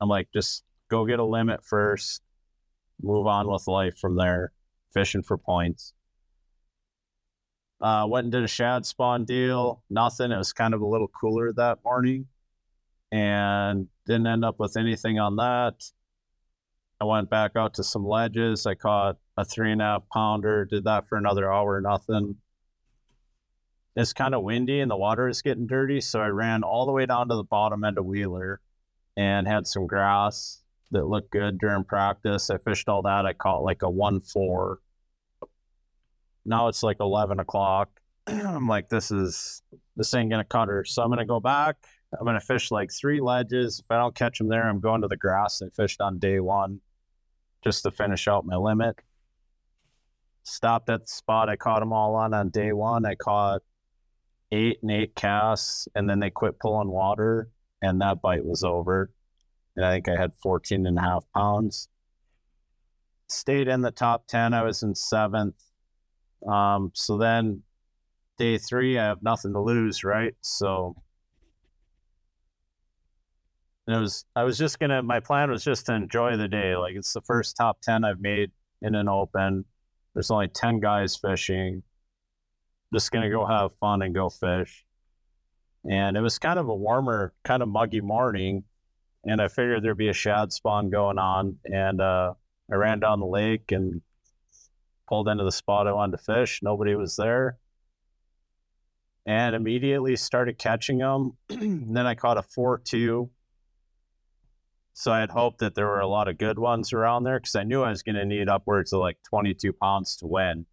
I'm 0.00 0.08
like, 0.08 0.28
just 0.32 0.64
go 0.88 1.04
get 1.04 1.18
a 1.18 1.24
limit 1.26 1.62
first, 1.62 2.22
move 3.02 3.26
on 3.26 3.46
with 3.48 3.68
life 3.68 3.98
from 3.98 4.16
there, 4.16 4.52
fishing 4.94 5.22
for 5.22 5.36
points. 5.36 5.92
Uh, 7.82 8.06
went 8.08 8.24
and 8.24 8.32
did 8.32 8.44
a 8.44 8.48
shad 8.48 8.86
spawn 8.86 9.26
deal. 9.26 9.82
Nothing. 9.90 10.32
It 10.32 10.38
was 10.38 10.54
kind 10.54 10.72
of 10.72 10.80
a 10.80 10.86
little 10.86 11.08
cooler 11.08 11.52
that 11.52 11.80
morning, 11.84 12.28
and 13.10 13.88
didn't 14.06 14.26
end 14.26 14.44
up 14.44 14.58
with 14.58 14.76
anything 14.76 15.18
on 15.18 15.36
that. 15.36 15.74
I 17.00 17.04
went 17.04 17.30
back 17.30 17.52
out 17.56 17.74
to 17.74 17.84
some 17.84 18.06
ledges. 18.06 18.66
I 18.66 18.74
caught 18.74 19.16
a 19.36 19.44
three 19.44 19.72
and 19.72 19.82
a 19.82 19.84
half 19.84 20.02
pounder. 20.12 20.64
Did 20.64 20.84
that 20.84 21.08
for 21.08 21.18
another 21.18 21.52
hour. 21.52 21.80
Nothing. 21.80 22.36
It's 23.96 24.12
kind 24.12 24.34
of 24.34 24.42
windy 24.42 24.80
and 24.80 24.90
the 24.90 24.96
water 24.96 25.28
is 25.28 25.42
getting 25.42 25.66
dirty, 25.66 26.00
so 26.00 26.20
I 26.20 26.28
ran 26.28 26.62
all 26.62 26.86
the 26.86 26.92
way 26.92 27.06
down 27.06 27.28
to 27.28 27.36
the 27.36 27.44
bottom 27.44 27.84
end 27.84 27.98
of 27.98 28.06
Wheeler, 28.06 28.60
and 29.16 29.46
had 29.46 29.66
some 29.66 29.86
grass 29.86 30.62
that 30.92 31.06
looked 31.06 31.30
good 31.30 31.58
during 31.58 31.84
practice. 31.84 32.48
I 32.48 32.56
fished 32.56 32.88
all 32.88 33.02
that. 33.02 33.26
I 33.26 33.34
caught 33.34 33.64
like 33.64 33.82
a 33.82 33.90
one 33.90 34.20
four 34.20 34.78
now 36.44 36.68
it's 36.68 36.82
like 36.82 36.98
11 37.00 37.40
o'clock 37.40 37.88
i'm 38.26 38.66
like 38.66 38.88
this 38.88 39.10
is 39.10 39.62
this 39.96 40.12
ain't 40.14 40.30
gonna 40.30 40.44
cut 40.44 40.68
her 40.68 40.84
so 40.84 41.02
i'm 41.02 41.10
gonna 41.10 41.24
go 41.24 41.40
back 41.40 41.76
i'm 42.18 42.26
gonna 42.26 42.40
fish 42.40 42.70
like 42.70 42.90
three 42.92 43.20
ledges. 43.20 43.80
If 43.80 43.90
i 43.90 43.96
don't 43.96 44.14
catch 44.14 44.38
them 44.38 44.48
there 44.48 44.68
i'm 44.68 44.80
going 44.80 45.02
to 45.02 45.08
the 45.08 45.16
grass. 45.16 45.62
I 45.62 45.68
fished 45.70 46.00
on 46.00 46.18
day 46.18 46.40
one 46.40 46.80
just 47.64 47.82
to 47.84 47.90
finish 47.90 48.28
out 48.28 48.46
my 48.46 48.56
limit. 48.56 48.96
Stopped 50.44 50.90
at 50.90 51.02
the 51.02 51.08
spot 51.08 51.48
i 51.48 51.56
caught 51.56 51.80
them 51.80 51.92
all 51.92 52.14
on 52.14 52.34
on 52.34 52.50
day 52.50 52.72
one. 52.72 53.04
I 53.04 53.14
caught 53.14 53.62
eight 54.50 54.78
and 54.82 54.90
eight 54.90 55.14
casts 55.14 55.88
and 55.94 56.08
then 56.08 56.20
they 56.20 56.30
quit 56.30 56.58
pulling 56.58 56.88
water 56.88 57.48
and 57.80 58.00
that 58.00 58.22
bite 58.22 58.44
was 58.44 58.64
over. 58.64 59.10
And 59.76 59.84
i 59.84 59.94
think 59.94 60.08
i 60.08 60.20
had 60.20 60.34
14 60.42 60.86
and 60.86 60.98
a 60.98 61.02
half 61.02 61.24
pounds. 61.34 61.88
Stayed 63.28 63.68
in 63.68 63.80
the 63.80 63.90
top 63.90 64.26
10 64.26 64.54
i 64.54 64.62
was 64.62 64.82
in 64.82 64.94
seventh. 64.94 65.56
Um, 66.46 66.90
so 66.94 67.16
then 67.18 67.62
day 68.38 68.58
three, 68.58 68.98
I 68.98 69.04
have 69.04 69.22
nothing 69.22 69.52
to 69.52 69.60
lose, 69.60 70.04
right? 70.04 70.34
So 70.40 70.96
it 73.88 73.98
was, 73.98 74.24
I 74.36 74.44
was 74.44 74.58
just 74.58 74.78
gonna, 74.78 75.02
my 75.02 75.20
plan 75.20 75.50
was 75.50 75.64
just 75.64 75.86
to 75.86 75.94
enjoy 75.94 76.36
the 76.36 76.48
day. 76.48 76.76
Like 76.76 76.94
it's 76.94 77.12
the 77.12 77.20
first 77.20 77.56
top 77.56 77.80
10 77.82 78.04
I've 78.04 78.20
made 78.20 78.50
in 78.80 78.94
an 78.94 79.08
open. 79.08 79.64
There's 80.14 80.30
only 80.30 80.48
10 80.48 80.80
guys 80.80 81.16
fishing. 81.16 81.82
Just 82.92 83.10
gonna 83.10 83.30
go 83.30 83.44
have 83.46 83.74
fun 83.74 84.02
and 84.02 84.14
go 84.14 84.28
fish. 84.28 84.84
And 85.88 86.16
it 86.16 86.20
was 86.20 86.38
kind 86.38 86.58
of 86.58 86.68
a 86.68 86.74
warmer, 86.74 87.32
kind 87.42 87.62
of 87.62 87.68
muggy 87.68 88.00
morning. 88.00 88.64
And 89.24 89.40
I 89.40 89.48
figured 89.48 89.82
there'd 89.82 89.96
be 89.96 90.08
a 90.08 90.14
shad 90.14 90.52
spawn 90.52 90.90
going 90.90 91.18
on. 91.18 91.58
And 91.64 92.00
uh, 92.00 92.34
I 92.70 92.74
ran 92.74 93.00
down 93.00 93.20
the 93.20 93.26
lake 93.26 93.72
and 93.72 94.00
pulled 95.08 95.28
into 95.28 95.44
the 95.44 95.52
spot 95.52 95.88
I 95.88 95.92
wanted 95.92 96.18
to 96.18 96.22
fish. 96.22 96.60
Nobody 96.62 96.94
was 96.94 97.16
there. 97.16 97.58
And 99.26 99.54
immediately 99.54 100.16
started 100.16 100.58
catching 100.58 100.98
them. 100.98 101.36
then 101.48 102.06
I 102.06 102.14
caught 102.14 102.38
a 102.38 102.42
4 102.42 102.78
2. 102.84 103.30
So 104.94 105.12
I 105.12 105.20
had 105.20 105.30
hoped 105.30 105.58
that 105.60 105.74
there 105.74 105.86
were 105.86 106.00
a 106.00 106.06
lot 106.06 106.28
of 106.28 106.38
good 106.38 106.58
ones 106.58 106.92
around 106.92 107.24
there 107.24 107.38
because 107.38 107.54
I 107.54 107.64
knew 107.64 107.82
I 107.82 107.90
was 107.90 108.02
going 108.02 108.16
to 108.16 108.24
need 108.24 108.48
upwards 108.48 108.92
of 108.92 109.00
like 109.00 109.18
22 109.28 109.72
pounds 109.72 110.16
to 110.16 110.26
win. 110.26 110.66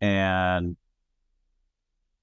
And 0.00 0.76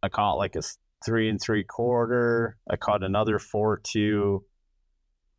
I 0.01 0.09
caught 0.09 0.37
like 0.37 0.55
a 0.55 0.61
three 1.05 1.29
and 1.29 1.41
three 1.41 1.63
quarter. 1.63 2.57
I 2.69 2.75
caught 2.75 3.03
another 3.03 3.39
4 3.39 3.79
2 3.83 4.43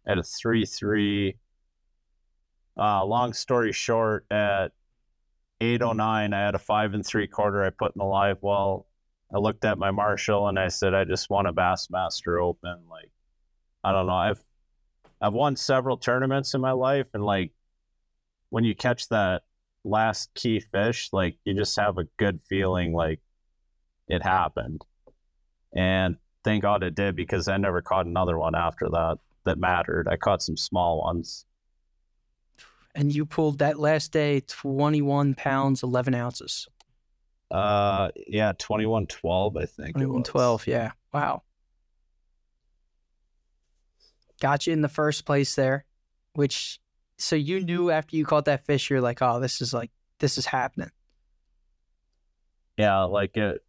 at 0.06 0.18
a 0.18 0.22
3 0.22 0.64
3. 0.64 1.36
Uh, 2.76 3.04
long 3.04 3.32
story 3.32 3.72
short, 3.72 4.26
at 4.30 4.72
809 5.60 6.32
i 6.34 6.44
had 6.44 6.54
a 6.54 6.58
five 6.58 6.94
and 6.94 7.06
three 7.06 7.26
quarter 7.26 7.64
i 7.64 7.70
put 7.70 7.94
in 7.94 7.98
the 7.98 8.04
live 8.04 8.42
well 8.42 8.86
i 9.32 9.38
looked 9.38 9.64
at 9.64 9.78
my 9.78 9.90
marshall 9.90 10.48
and 10.48 10.58
i 10.58 10.68
said 10.68 10.94
i 10.94 11.04
just 11.04 11.30
want 11.30 11.48
a 11.48 11.52
bassmaster 11.52 12.42
open 12.42 12.78
like 12.90 13.10
i 13.82 13.92
don't 13.92 14.06
know 14.06 14.14
i've 14.14 14.42
i've 15.24 15.32
won 15.32 15.56
several 15.56 15.96
tournaments 15.96 16.52
in 16.54 16.60
my 16.60 16.72
life 16.72 17.08
and 17.14 17.24
like 17.24 17.50
when 18.50 18.64
you 18.64 18.74
catch 18.74 19.08
that 19.08 19.42
last 19.84 20.32
key 20.34 20.60
fish 20.60 21.08
like 21.12 21.36
you 21.44 21.54
just 21.54 21.74
have 21.76 21.98
a 21.98 22.04
good 22.16 22.40
feeling 22.40 22.92
like 22.92 23.20
it 24.08 24.22
happened 24.22 24.84
and 25.74 26.16
thank 26.44 26.62
god 26.62 26.82
it 26.82 26.94
did 26.94 27.16
because 27.16 27.48
i 27.48 27.56
never 27.56 27.80
caught 27.80 28.06
another 28.06 28.38
one 28.38 28.54
after 28.54 28.88
that 28.90 29.16
that 29.44 29.58
mattered 29.58 30.06
i 30.08 30.16
caught 30.16 30.42
some 30.42 30.56
small 30.56 31.00
ones 31.00 31.46
And 32.94 33.12
you 33.12 33.26
pulled 33.26 33.58
that 33.58 33.78
last 33.78 34.12
day 34.12 34.40
21 34.46 35.34
pounds, 35.34 35.82
11 35.82 36.14
ounces. 36.14 36.68
Uh, 37.50 38.10
yeah, 38.28 38.52
twenty 38.56 38.86
one 38.86 39.06
twelve, 39.06 39.56
I 39.56 39.66
think. 39.66 39.90
it 39.90 39.92
21, 39.92 40.22
12. 40.22 40.66
Yeah. 40.66 40.92
Wow. 41.12 41.42
Got 44.40 44.66
you 44.66 44.72
in 44.72 44.82
the 44.82 44.88
first 44.88 45.24
place 45.24 45.54
there, 45.54 45.84
which, 46.34 46.80
so 47.18 47.36
you 47.36 47.60
knew 47.60 47.90
after 47.90 48.16
you 48.16 48.24
caught 48.24 48.46
that 48.46 48.66
fish, 48.66 48.90
you're 48.90 49.00
like, 49.00 49.22
oh, 49.22 49.40
this 49.40 49.60
is 49.60 49.72
like, 49.72 49.90
this 50.18 50.38
is 50.38 50.46
happening. 50.46 50.90
Yeah, 52.76 53.02
like 53.02 53.36
it. 53.36 53.64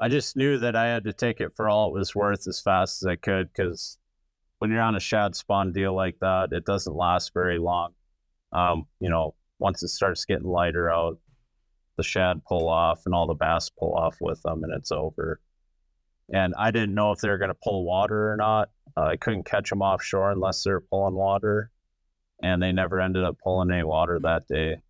I 0.00 0.08
just 0.08 0.36
knew 0.36 0.58
that 0.58 0.76
I 0.76 0.86
had 0.86 1.04
to 1.04 1.12
take 1.12 1.40
it 1.40 1.54
for 1.54 1.68
all 1.68 1.88
it 1.88 1.98
was 1.98 2.14
worth 2.14 2.46
as 2.46 2.60
fast 2.60 3.02
as 3.02 3.06
I 3.06 3.16
could 3.16 3.48
because 3.52 3.98
when 4.58 4.70
you're 4.70 4.80
on 4.80 4.96
a 4.96 5.00
shad 5.00 5.34
spawn 5.36 5.72
deal 5.72 5.94
like 5.94 6.18
that, 6.20 6.52
it 6.52 6.64
doesn't 6.64 6.94
last 6.94 7.32
very 7.32 7.58
long. 7.58 7.94
Um, 8.52 8.86
you 9.00 9.08
know, 9.08 9.34
once 9.58 9.82
it 9.82 9.88
starts 9.88 10.24
getting 10.24 10.46
lighter 10.46 10.90
out, 10.90 11.18
the 11.96 12.02
shad 12.02 12.44
pull 12.44 12.68
off 12.68 13.02
and 13.06 13.14
all 13.14 13.26
the 13.26 13.34
bass 13.34 13.70
pull 13.70 13.94
off 13.94 14.16
with 14.20 14.42
them, 14.42 14.64
and 14.64 14.72
it's 14.74 14.92
over. 14.92 15.40
And 16.32 16.54
I 16.58 16.70
didn't 16.70 16.94
know 16.94 17.12
if 17.12 17.20
they 17.20 17.28
were 17.28 17.38
going 17.38 17.50
to 17.50 17.58
pull 17.62 17.84
water 17.84 18.32
or 18.32 18.36
not. 18.36 18.70
Uh, 18.96 19.02
I 19.02 19.16
couldn't 19.16 19.44
catch 19.44 19.70
them 19.70 19.82
offshore 19.82 20.30
unless 20.30 20.62
they 20.62 20.70
were 20.70 20.80
pulling 20.80 21.14
water, 21.14 21.70
and 22.42 22.62
they 22.62 22.72
never 22.72 23.00
ended 23.00 23.24
up 23.24 23.36
pulling 23.42 23.70
any 23.70 23.82
water 23.82 24.18
that 24.22 24.46
day. 24.48 24.80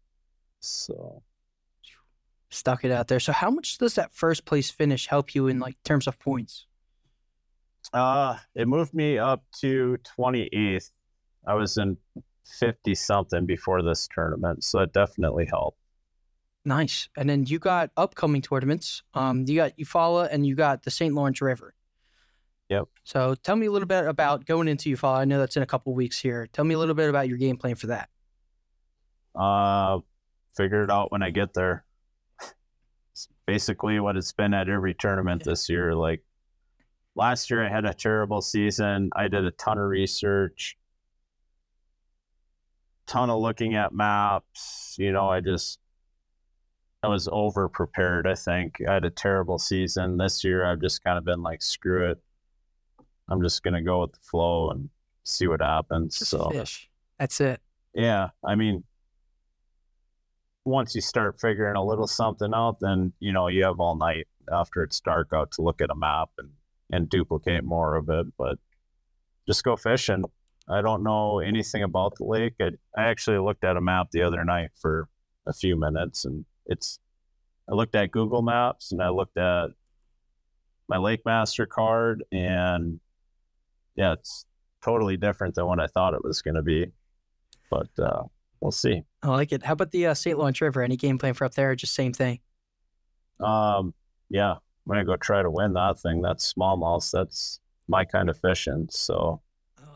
So 0.60 1.22
Stuck 2.54 2.84
it 2.84 2.92
out 2.92 3.08
there. 3.08 3.18
So, 3.18 3.32
how 3.32 3.50
much 3.50 3.78
does 3.78 3.96
that 3.96 4.12
first 4.12 4.44
place 4.44 4.70
finish 4.70 5.08
help 5.08 5.34
you 5.34 5.48
in 5.48 5.58
like 5.58 5.74
terms 5.82 6.06
of 6.06 6.20
points? 6.20 6.66
Uh, 7.92 8.36
it 8.54 8.68
moved 8.68 8.94
me 8.94 9.18
up 9.18 9.42
to 9.60 9.98
28th. 10.16 10.92
I 11.48 11.54
was 11.54 11.76
in 11.76 11.96
50 12.44 12.94
something 12.94 13.44
before 13.44 13.82
this 13.82 14.08
tournament, 14.14 14.62
so 14.62 14.78
it 14.78 14.92
definitely 14.92 15.46
helped. 15.46 15.78
Nice. 16.64 17.08
And 17.16 17.28
then 17.28 17.44
you 17.44 17.58
got 17.58 17.90
upcoming 17.96 18.40
tournaments. 18.40 19.02
Um, 19.12 19.44
you 19.46 19.56
got 19.56 19.76
Eufaula 19.76 20.28
and 20.30 20.46
you 20.46 20.54
got 20.54 20.82
the 20.82 20.90
St. 20.90 21.14
Lawrence 21.14 21.40
River. 21.42 21.74
Yep. 22.70 22.88
So 23.04 23.34
tell 23.34 23.56
me 23.56 23.66
a 23.66 23.70
little 23.70 23.86
bit 23.86 24.06
about 24.06 24.46
going 24.46 24.68
into 24.68 24.88
Eufaula. 24.90 25.18
I 25.18 25.24
know 25.26 25.38
that's 25.38 25.56
in 25.56 25.62
a 25.62 25.66
couple 25.66 25.92
weeks 25.94 26.18
here. 26.18 26.46
Tell 26.46 26.64
me 26.64 26.74
a 26.74 26.78
little 26.78 26.94
bit 26.94 27.10
about 27.10 27.28
your 27.28 27.36
game 27.36 27.58
plan 27.58 27.74
for 27.74 27.88
that. 27.88 28.08
Uh, 29.34 29.98
figure 30.56 30.82
it 30.82 30.90
out 30.90 31.12
when 31.12 31.22
I 31.22 31.30
get 31.30 31.52
there. 31.52 31.84
It's 33.12 33.28
basically 33.46 34.00
what 34.00 34.16
it's 34.16 34.32
been 34.32 34.54
at 34.54 34.70
every 34.70 34.94
tournament 34.94 35.44
this 35.44 35.68
year. 35.68 35.94
Like 35.94 36.22
last 37.14 37.50
year, 37.50 37.64
I 37.64 37.68
had 37.68 37.84
a 37.84 37.92
terrible 37.92 38.40
season. 38.40 39.10
I 39.14 39.28
did 39.28 39.44
a 39.44 39.50
ton 39.50 39.76
of 39.76 39.84
research, 39.84 40.78
ton 43.06 43.28
of 43.28 43.40
looking 43.40 43.74
at 43.74 43.92
maps. 43.92 44.96
You 44.98 45.12
know, 45.12 45.28
I 45.28 45.40
just 45.40 45.78
I 47.04 47.08
was 47.08 47.28
over 47.30 47.68
prepared. 47.68 48.26
I 48.26 48.34
think 48.34 48.80
I 48.88 48.94
had 48.94 49.04
a 49.04 49.10
terrible 49.10 49.58
season 49.58 50.16
this 50.16 50.42
year. 50.42 50.64
I've 50.64 50.80
just 50.80 51.04
kind 51.04 51.18
of 51.18 51.24
been 51.24 51.42
like, 51.42 51.60
screw 51.60 52.10
it. 52.10 52.18
I'm 53.28 53.42
just 53.42 53.62
gonna 53.62 53.82
go 53.82 54.00
with 54.00 54.12
the 54.12 54.20
flow 54.20 54.70
and 54.70 54.88
see 55.22 55.46
what 55.46 55.60
happens. 55.60 56.18
Just 56.18 56.30
so 56.30 56.48
fish. 56.48 56.88
That's 57.18 57.40
it. 57.40 57.60
yeah, 57.94 58.30
I 58.42 58.54
mean, 58.54 58.84
once 60.64 60.94
you 60.94 61.02
start 61.02 61.38
figuring 61.38 61.76
a 61.76 61.84
little 61.84 62.06
something 62.06 62.52
out, 62.54 62.78
then 62.80 63.12
you 63.20 63.32
know 63.32 63.48
you 63.48 63.64
have 63.64 63.80
all 63.80 63.96
night 63.96 64.26
after 64.50 64.82
it's 64.82 65.00
dark 65.00 65.28
out 65.34 65.50
to 65.52 65.62
look 65.62 65.82
at 65.82 65.90
a 65.90 65.94
map 65.94 66.30
and 66.38 66.50
and 66.90 67.10
duplicate 67.10 67.64
more 67.64 67.96
of 67.96 68.08
it. 68.08 68.26
But 68.38 68.58
just 69.46 69.62
go 69.62 69.76
fishing. 69.76 70.24
I 70.70 70.80
don't 70.80 71.02
know 71.02 71.40
anything 71.40 71.82
about 71.82 72.14
the 72.16 72.24
lake. 72.24 72.54
I, 72.60 72.70
I 72.96 73.04
actually 73.04 73.38
looked 73.38 73.64
at 73.64 73.76
a 73.76 73.82
map 73.82 74.08
the 74.10 74.22
other 74.22 74.42
night 74.42 74.70
for 74.80 75.08
a 75.46 75.52
few 75.52 75.78
minutes, 75.78 76.24
and 76.24 76.46
it's. 76.66 76.98
I 77.70 77.74
looked 77.74 77.94
at 77.94 78.10
Google 78.10 78.42
Maps 78.42 78.92
and 78.92 79.02
I 79.02 79.08
looked 79.08 79.38
at 79.38 79.68
my 80.88 80.98
Lake 80.98 81.22
Master 81.24 81.64
card, 81.66 82.24
and 82.30 83.00
yeah, 83.96 84.12
it's 84.12 84.44
totally 84.82 85.16
different 85.16 85.54
than 85.54 85.66
what 85.66 85.80
I 85.80 85.86
thought 85.86 86.14
it 86.14 86.22
was 86.22 86.42
going 86.42 86.56
to 86.56 86.62
be. 86.62 86.92
But 87.70 87.88
uh, 87.98 88.24
we'll 88.60 88.70
see. 88.70 89.02
I 89.22 89.28
like 89.28 89.52
it. 89.52 89.62
How 89.62 89.72
about 89.72 89.92
the 89.92 90.08
uh, 90.08 90.14
St. 90.14 90.38
Lawrence 90.38 90.60
River? 90.60 90.82
Any 90.82 90.96
game 90.96 91.18
plan 91.18 91.34
for 91.34 91.46
up 91.46 91.54
there? 91.54 91.74
Just 91.74 91.94
same 91.94 92.12
thing. 92.12 92.40
Um, 93.40 93.94
yeah, 94.28 94.52
I'm 94.52 94.58
gonna 94.86 95.04
go 95.04 95.16
try 95.16 95.42
to 95.42 95.50
win 95.50 95.72
that 95.74 95.98
thing. 95.98 96.20
That's 96.20 96.52
smallmouth. 96.52 97.10
That's 97.10 97.60
my 97.88 98.04
kind 98.04 98.28
of 98.28 98.38
fishing. 98.38 98.86
So 98.90 99.40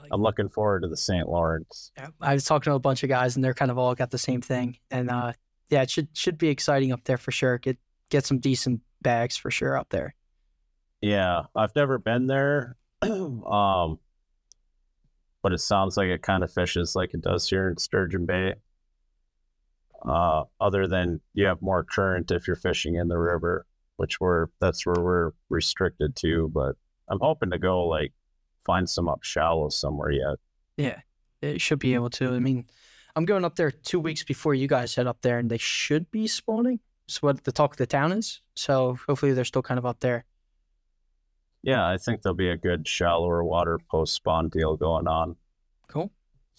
like 0.00 0.10
I'm 0.12 0.22
looking 0.22 0.48
forward 0.48 0.82
to 0.82 0.88
the 0.88 0.96
St. 0.96 1.28
Lawrence. 1.28 1.92
Yeah, 1.96 2.08
I 2.20 2.34
was 2.34 2.44
talking 2.44 2.70
to 2.70 2.76
a 2.76 2.80
bunch 2.80 3.02
of 3.02 3.08
guys, 3.08 3.36
and 3.36 3.44
they're 3.44 3.54
kind 3.54 3.70
of 3.70 3.78
all 3.78 3.94
got 3.94 4.10
the 4.10 4.18
same 4.18 4.40
thing. 4.40 4.78
And 4.90 5.10
uh, 5.10 5.32
yeah, 5.70 5.82
it 5.82 5.90
should 5.90 6.08
should 6.12 6.38
be 6.38 6.48
exciting 6.48 6.92
up 6.92 7.04
there 7.04 7.18
for 7.18 7.30
sure. 7.30 7.58
Get 7.58 7.78
get 8.10 8.26
some 8.26 8.38
decent 8.38 8.80
bags 9.02 9.36
for 9.36 9.50
sure 9.50 9.76
up 9.76 9.88
there. 9.90 10.14
Yeah, 11.00 11.42
I've 11.54 11.74
never 11.76 11.98
been 11.98 12.26
there. 12.26 12.76
um, 13.02 13.98
but 15.42 15.52
it 15.52 15.60
sounds 15.60 15.96
like 15.96 16.08
it 16.08 16.22
kind 16.22 16.42
of 16.42 16.52
fishes 16.52 16.96
like 16.96 17.14
it 17.14 17.22
does 17.22 17.48
here 17.48 17.68
in 17.68 17.76
Sturgeon 17.76 18.26
Bay. 18.26 18.54
Uh, 20.04 20.44
other 20.60 20.86
than 20.86 21.20
you 21.34 21.46
have 21.46 21.60
more 21.60 21.84
current 21.84 22.30
if 22.30 22.46
you're 22.46 22.56
fishing 22.56 22.94
in 22.94 23.08
the 23.08 23.18
river, 23.18 23.66
which 23.96 24.20
we're 24.20 24.46
that's 24.60 24.86
where 24.86 25.02
we're 25.02 25.32
restricted 25.48 26.16
to. 26.16 26.48
But 26.52 26.76
I'm 27.08 27.18
hoping 27.20 27.50
to 27.50 27.58
go 27.58 27.84
like 27.86 28.12
find 28.64 28.88
some 28.88 29.08
up 29.08 29.22
shallow 29.22 29.68
somewhere 29.68 30.10
yet. 30.10 30.36
Yeah, 30.76 31.00
it 31.42 31.60
should 31.60 31.78
be 31.78 31.94
able 31.94 32.10
to. 32.10 32.34
I 32.34 32.38
mean, 32.38 32.66
I'm 33.18 33.24
going 33.24 33.44
up 33.44 33.56
there 33.56 33.72
two 33.72 33.98
weeks 33.98 34.22
before 34.22 34.54
you 34.54 34.68
guys 34.68 34.94
head 34.94 35.08
up 35.08 35.22
there, 35.22 35.40
and 35.40 35.50
they 35.50 35.58
should 35.58 36.08
be 36.12 36.28
spawning. 36.28 36.78
Is 37.08 37.20
what 37.20 37.42
the 37.42 37.50
talk 37.50 37.72
of 37.72 37.76
the 37.76 37.86
town 37.86 38.12
is. 38.12 38.42
So 38.54 38.96
hopefully 39.08 39.32
they're 39.32 39.44
still 39.44 39.60
kind 39.60 39.76
of 39.76 39.84
up 39.84 39.98
there. 39.98 40.24
Yeah, 41.64 41.84
I 41.84 41.96
think 41.96 42.22
there'll 42.22 42.36
be 42.36 42.50
a 42.50 42.56
good 42.56 42.86
shallower 42.86 43.42
water 43.42 43.80
post 43.90 44.14
spawn 44.14 44.50
deal 44.50 44.76
going 44.76 45.08
on. 45.08 45.34
Cool. 45.88 46.12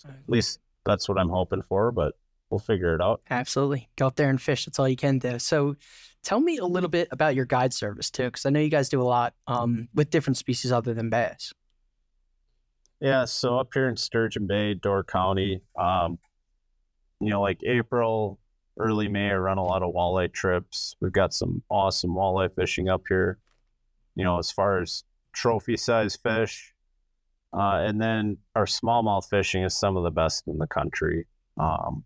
At 0.03 0.15
least 0.27 0.59
that's 0.85 1.07
what 1.07 1.17
I'm 1.17 1.29
hoping 1.29 1.61
for, 1.61 1.93
but 1.93 2.15
we'll 2.49 2.59
figure 2.59 2.93
it 2.93 3.01
out. 3.01 3.21
Absolutely. 3.29 3.87
Go 3.95 4.07
up 4.07 4.17
there 4.17 4.29
and 4.29 4.41
fish. 4.41 4.65
That's 4.65 4.79
all 4.79 4.89
you 4.89 4.97
can 4.97 5.17
do. 5.17 5.39
So 5.39 5.77
tell 6.23 6.41
me 6.41 6.57
a 6.57 6.65
little 6.65 6.89
bit 6.89 7.07
about 7.11 7.35
your 7.35 7.45
guide 7.45 7.73
service 7.73 8.09
too, 8.09 8.25
because 8.25 8.45
I 8.45 8.49
know 8.49 8.59
you 8.59 8.69
guys 8.69 8.89
do 8.89 9.01
a 9.01 9.03
lot 9.03 9.33
um, 9.47 9.87
with 9.93 10.09
different 10.09 10.35
species 10.35 10.73
other 10.73 10.93
than 10.93 11.09
bass. 11.09 11.53
Yeah, 12.99 13.23
so 13.23 13.57
up 13.57 13.69
here 13.73 13.87
in 13.87 13.95
Sturgeon 13.95 14.45
Bay, 14.45 14.73
Door 14.73 15.05
County, 15.05 15.61
um, 15.77 16.19
you 17.19 17.29
know, 17.29 17.41
like 17.41 17.61
April, 17.63 18.39
early 18.77 19.07
May, 19.07 19.29
I 19.29 19.35
run 19.35 19.57
a 19.57 19.63
lot 19.63 19.83
of 19.83 19.93
walleye 19.93 20.31
trips. 20.31 20.95
We've 21.01 21.11
got 21.11 21.33
some 21.33 21.63
awesome 21.69 22.11
walleye 22.11 22.53
fishing 22.55 22.89
up 22.89 23.03
here. 23.09 23.39
You 24.15 24.23
know, 24.23 24.37
as 24.37 24.51
far 24.51 24.81
as 24.81 25.03
trophy 25.33 25.77
size 25.77 26.15
fish, 26.15 26.73
uh, 27.53 27.81
and 27.83 28.01
then 28.01 28.37
our 28.55 28.65
smallmouth 28.65 29.27
fishing 29.29 29.63
is 29.63 29.77
some 29.77 29.97
of 29.97 30.03
the 30.03 30.11
best 30.11 30.47
in 30.47 30.57
the 30.57 30.67
country. 30.67 31.25
Um, 31.57 32.03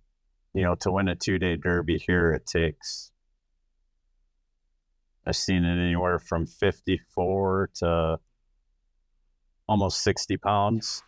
you 0.53 0.63
know, 0.63 0.75
to 0.75 0.91
win 0.91 1.07
a 1.07 1.15
two 1.15 1.37
day 1.37 1.55
derby 1.55 1.97
here, 1.97 2.31
it 2.31 2.45
takes. 2.45 3.11
I've 5.25 5.35
seen 5.35 5.63
it 5.63 5.81
anywhere 5.81 6.19
from 6.19 6.45
54 6.45 7.69
to 7.75 8.19
almost 9.67 10.03
60 10.03 10.37
pounds 10.37 11.01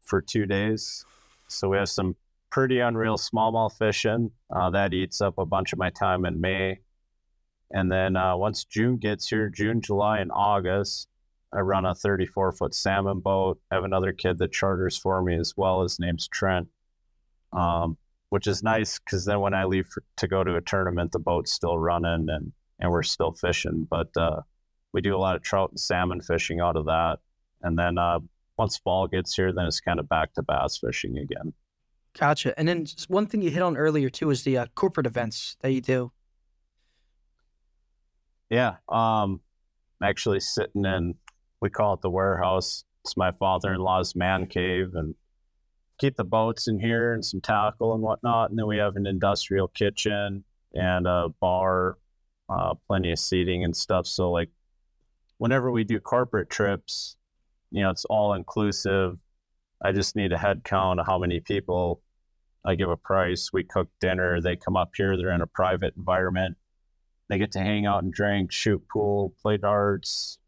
for 0.00 0.20
two 0.20 0.44
days. 0.44 1.04
So 1.48 1.68
we 1.68 1.76
have 1.76 1.88
some 1.88 2.16
pretty 2.54 2.78
unreal 2.78 3.16
smallmouth 3.16 3.76
fishing. 3.76 4.30
Uh, 4.48 4.70
that 4.70 4.94
eats 4.94 5.20
up 5.20 5.38
a 5.38 5.44
bunch 5.44 5.72
of 5.72 5.78
my 5.80 5.90
time 5.90 6.24
in 6.24 6.40
May. 6.40 6.78
And 7.72 7.90
then 7.90 8.16
uh, 8.16 8.36
once 8.36 8.64
June 8.64 8.96
gets 8.96 9.26
here, 9.26 9.48
June, 9.48 9.80
July, 9.80 10.20
and 10.20 10.30
August, 10.32 11.08
I 11.52 11.58
run 11.58 11.84
a 11.84 11.96
34 11.96 12.52
foot 12.52 12.72
salmon 12.72 13.18
boat. 13.18 13.58
I 13.72 13.74
have 13.74 13.82
another 13.82 14.12
kid 14.12 14.38
that 14.38 14.52
charters 14.52 14.96
for 14.96 15.20
me 15.20 15.36
as 15.36 15.54
well. 15.56 15.82
His 15.82 15.98
name's 15.98 16.28
Trent, 16.28 16.68
um, 17.52 17.96
which 18.28 18.46
is 18.46 18.62
nice 18.62 19.00
because 19.00 19.24
then 19.24 19.40
when 19.40 19.52
I 19.52 19.64
leave 19.64 19.88
for, 19.88 20.04
to 20.18 20.28
go 20.28 20.44
to 20.44 20.54
a 20.54 20.60
tournament, 20.60 21.10
the 21.10 21.18
boat's 21.18 21.50
still 21.50 21.76
running 21.76 22.28
and, 22.28 22.52
and 22.78 22.92
we're 22.92 23.02
still 23.02 23.32
fishing. 23.32 23.88
But 23.90 24.16
uh, 24.16 24.42
we 24.92 25.00
do 25.00 25.16
a 25.16 25.18
lot 25.18 25.34
of 25.34 25.42
trout 25.42 25.70
and 25.70 25.80
salmon 25.80 26.20
fishing 26.20 26.60
out 26.60 26.76
of 26.76 26.84
that. 26.84 27.18
And 27.62 27.76
then 27.76 27.98
uh, 27.98 28.20
once 28.56 28.78
fall 28.78 29.08
gets 29.08 29.34
here, 29.34 29.52
then 29.52 29.66
it's 29.66 29.80
kind 29.80 29.98
of 29.98 30.08
back 30.08 30.34
to 30.34 30.42
bass 30.44 30.78
fishing 30.78 31.18
again. 31.18 31.52
Gotcha. 32.18 32.58
And 32.58 32.68
then 32.68 32.86
one 33.08 33.26
thing 33.26 33.42
you 33.42 33.50
hit 33.50 33.62
on 33.62 33.76
earlier 33.76 34.08
too 34.08 34.30
is 34.30 34.44
the 34.44 34.58
uh, 34.58 34.66
corporate 34.74 35.06
events 35.06 35.56
that 35.60 35.72
you 35.72 35.80
do. 35.80 36.12
Yeah. 38.50 38.76
Um, 38.88 39.40
I'm 40.00 40.08
actually 40.08 40.40
sitting 40.40 40.84
in, 40.84 41.14
we 41.60 41.70
call 41.70 41.94
it 41.94 42.02
the 42.02 42.10
warehouse. 42.10 42.84
It's 43.04 43.16
my 43.16 43.32
father 43.32 43.72
in 43.72 43.80
law's 43.80 44.14
man 44.14 44.46
cave 44.46 44.92
and 44.94 45.14
keep 45.98 46.16
the 46.16 46.24
boats 46.24 46.68
in 46.68 46.78
here 46.78 47.14
and 47.14 47.24
some 47.24 47.40
tackle 47.40 47.94
and 47.94 48.02
whatnot. 48.02 48.50
And 48.50 48.58
then 48.58 48.66
we 48.66 48.78
have 48.78 48.96
an 48.96 49.06
industrial 49.06 49.68
kitchen 49.68 50.44
and 50.72 51.06
a 51.06 51.28
bar, 51.40 51.98
uh, 52.48 52.74
plenty 52.86 53.10
of 53.12 53.18
seating 53.18 53.64
and 53.64 53.76
stuff. 53.76 54.06
So, 54.06 54.30
like, 54.30 54.50
whenever 55.38 55.70
we 55.70 55.84
do 55.84 55.98
corporate 55.98 56.48
trips, 56.48 57.16
you 57.70 57.82
know, 57.82 57.90
it's 57.90 58.04
all 58.04 58.34
inclusive. 58.34 59.18
I 59.82 59.92
just 59.92 60.16
need 60.16 60.32
a 60.32 60.38
head 60.38 60.62
count 60.64 61.00
of 61.00 61.06
how 61.06 61.18
many 61.18 61.40
people 61.40 62.00
I 62.64 62.74
give 62.74 62.88
a 62.88 62.96
price. 62.96 63.50
We 63.52 63.64
cook 63.64 63.88
dinner. 64.00 64.40
They 64.40 64.56
come 64.56 64.76
up 64.76 64.92
here. 64.96 65.16
They're 65.16 65.32
in 65.32 65.42
a 65.42 65.46
private 65.46 65.94
environment. 65.96 66.56
They 67.28 67.38
get 67.38 67.52
to 67.52 67.58
hang 67.58 67.86
out 67.86 68.02
and 68.02 68.12
drink, 68.12 68.52
shoot 68.52 68.82
pool, 68.88 69.34
play 69.40 69.56
darts. 69.56 70.38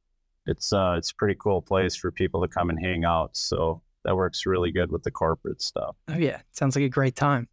It's 0.47 0.73
uh, 0.73 0.95
it's 0.97 1.11
a 1.11 1.15
pretty 1.15 1.37
cool 1.39 1.61
place 1.61 1.97
for 1.97 2.11
people 2.11 2.41
to 2.43 2.49
come 2.49 2.71
and 2.71 2.79
hang 2.79 3.05
out. 3.05 3.37
So 3.37 3.83
that 4.05 4.17
works 4.17 4.47
really 4.47 4.71
good 4.71 4.93
with 4.93 5.03
the 5.03 5.11
corporate 5.11 5.61
stuff. 5.61 5.97
Oh 6.09 6.17
yeah, 6.17 6.41
sounds 6.53 6.77
like 6.77 6.85
a 6.85 6.89
great 6.89 7.17
time. 7.17 7.49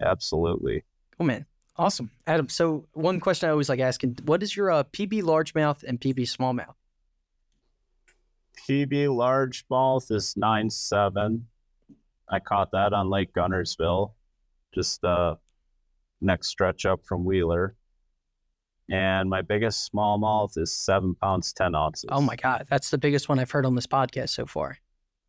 Absolutely. 0.00 0.84
Cool 1.16 1.26
man, 1.26 1.46
awesome, 1.76 2.10
Adam. 2.26 2.48
So 2.48 2.86
one 2.92 3.20
question 3.20 3.48
I 3.48 3.52
always 3.52 3.68
like 3.68 3.80
asking: 3.80 4.18
What 4.24 4.42
is 4.42 4.56
your 4.56 4.70
uh, 4.70 4.84
PB 4.84 5.22
largemouth 5.22 5.82
and 5.82 6.00
PB 6.00 6.20
smallmouth? 6.20 6.74
PB 8.68 9.08
largemouth 9.08 10.10
is 10.10 10.36
nine 10.36 10.70
seven. 10.70 11.46
I 12.28 12.40
caught 12.40 12.72
that 12.72 12.92
on 12.92 13.08
Lake 13.08 13.32
Guntersville, 13.32 14.12
just 14.74 15.04
uh, 15.04 15.36
next 16.20 16.48
stretch 16.48 16.84
up 16.84 17.04
from 17.04 17.24
Wheeler. 17.24 17.76
And 18.90 19.28
my 19.28 19.42
biggest 19.42 19.92
smallmouth 19.92 20.56
is 20.56 20.72
seven 20.72 21.14
pounds 21.14 21.52
ten 21.52 21.74
ounces. 21.74 22.08
Oh 22.12 22.20
my 22.20 22.36
god, 22.36 22.66
that's 22.70 22.90
the 22.90 22.98
biggest 22.98 23.28
one 23.28 23.38
I've 23.38 23.50
heard 23.50 23.66
on 23.66 23.74
this 23.74 23.86
podcast 23.86 24.30
so 24.30 24.46
far. 24.46 24.78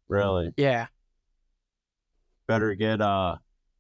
Really? 0.08 0.54
Yeah, 0.58 0.88
Better 2.48 2.76
get 2.76 3.02
uh 3.02 3.36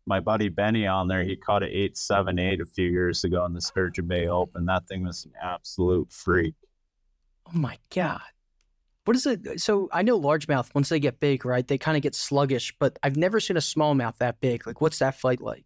my 0.05 0.19
buddy 0.19 0.49
Benny 0.49 0.87
on 0.87 1.07
there. 1.07 1.23
He 1.23 1.35
caught 1.35 1.63
an 1.63 1.69
eight 1.71 1.97
seven 1.97 2.37
eight 2.37 2.59
a 2.59 2.65
few 2.65 2.89
years 2.89 3.23
ago 3.23 3.45
in 3.45 3.53
the 3.53 3.61
Sturgeon 3.61 4.07
Bay 4.07 4.27
Open. 4.27 4.65
That 4.65 4.87
thing 4.87 5.05
was 5.05 5.25
an 5.25 5.31
absolute 5.41 6.11
freak. 6.11 6.55
Oh 7.47 7.57
my 7.57 7.77
god. 7.93 8.21
What 9.07 9.15
is 9.15 9.25
it? 9.25 9.61
So 9.61 9.87
I 9.93 10.01
know 10.01 10.19
largemouth 10.19 10.75
once 10.75 10.89
they 10.89 10.99
get 10.99 11.21
big, 11.21 11.45
right? 11.45 11.65
They 11.65 11.77
kind 11.77 11.95
of 11.95 12.03
get 12.03 12.13
sluggish, 12.13 12.75
but 12.77 12.99
I've 13.01 13.15
never 13.15 13.39
seen 13.39 13.55
a 13.55 13.61
smallmouth 13.61 14.17
that 14.17 14.41
big. 14.41 14.67
Like, 14.67 14.81
what's 14.81 14.99
that 14.99 15.15
fight 15.15 15.39
like? 15.39 15.63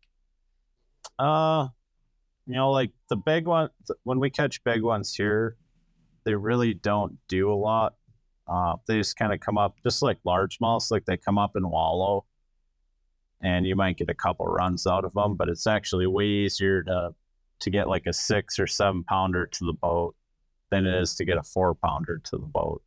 Uh, 1.17 1.69
you 2.45 2.53
know, 2.53 2.69
like 2.69 2.91
the 3.09 3.15
big 3.15 3.47
one, 3.47 3.69
when 4.03 4.19
we 4.19 4.29
catch 4.29 4.63
big 4.63 4.83
ones 4.83 5.15
here, 5.15 5.57
they 6.23 6.35
really 6.35 6.75
don't 6.75 7.17
do 7.27 7.51
a 7.51 7.55
lot. 7.55 7.95
Uh, 8.47 8.75
they 8.87 8.97
just 8.97 9.17
kind 9.17 9.33
of 9.33 9.39
come 9.39 9.57
up, 9.57 9.75
just 9.81 10.03
like 10.03 10.19
largemouths, 10.23 10.91
like 10.91 11.05
they 11.05 11.17
come 11.17 11.39
up 11.39 11.55
and 11.55 11.67
wallow. 11.67 12.25
and 13.41 13.65
you 13.65 13.75
might 13.75 13.97
get 13.97 14.09
a 14.09 14.13
couple 14.13 14.45
runs 14.45 14.85
out 14.85 15.03
of 15.03 15.13
them, 15.13 15.35
but 15.35 15.49
it's 15.49 15.67
actually 15.67 16.07
way 16.07 16.25
easier 16.25 16.83
to 16.83 17.15
to 17.59 17.69
get 17.69 17.87
like 17.87 18.07
a 18.07 18.13
six 18.13 18.57
or 18.59 18.65
seven 18.65 19.03
pounder 19.03 19.45
to 19.45 19.65
the 19.65 19.73
boat 19.73 20.15
than 20.71 20.85
it 20.87 20.95
is 20.95 21.13
to 21.15 21.25
get 21.25 21.37
a 21.37 21.43
four 21.43 21.75
pounder 21.75 22.17
to 22.17 22.37
the 22.37 22.45
boat. 22.45 22.81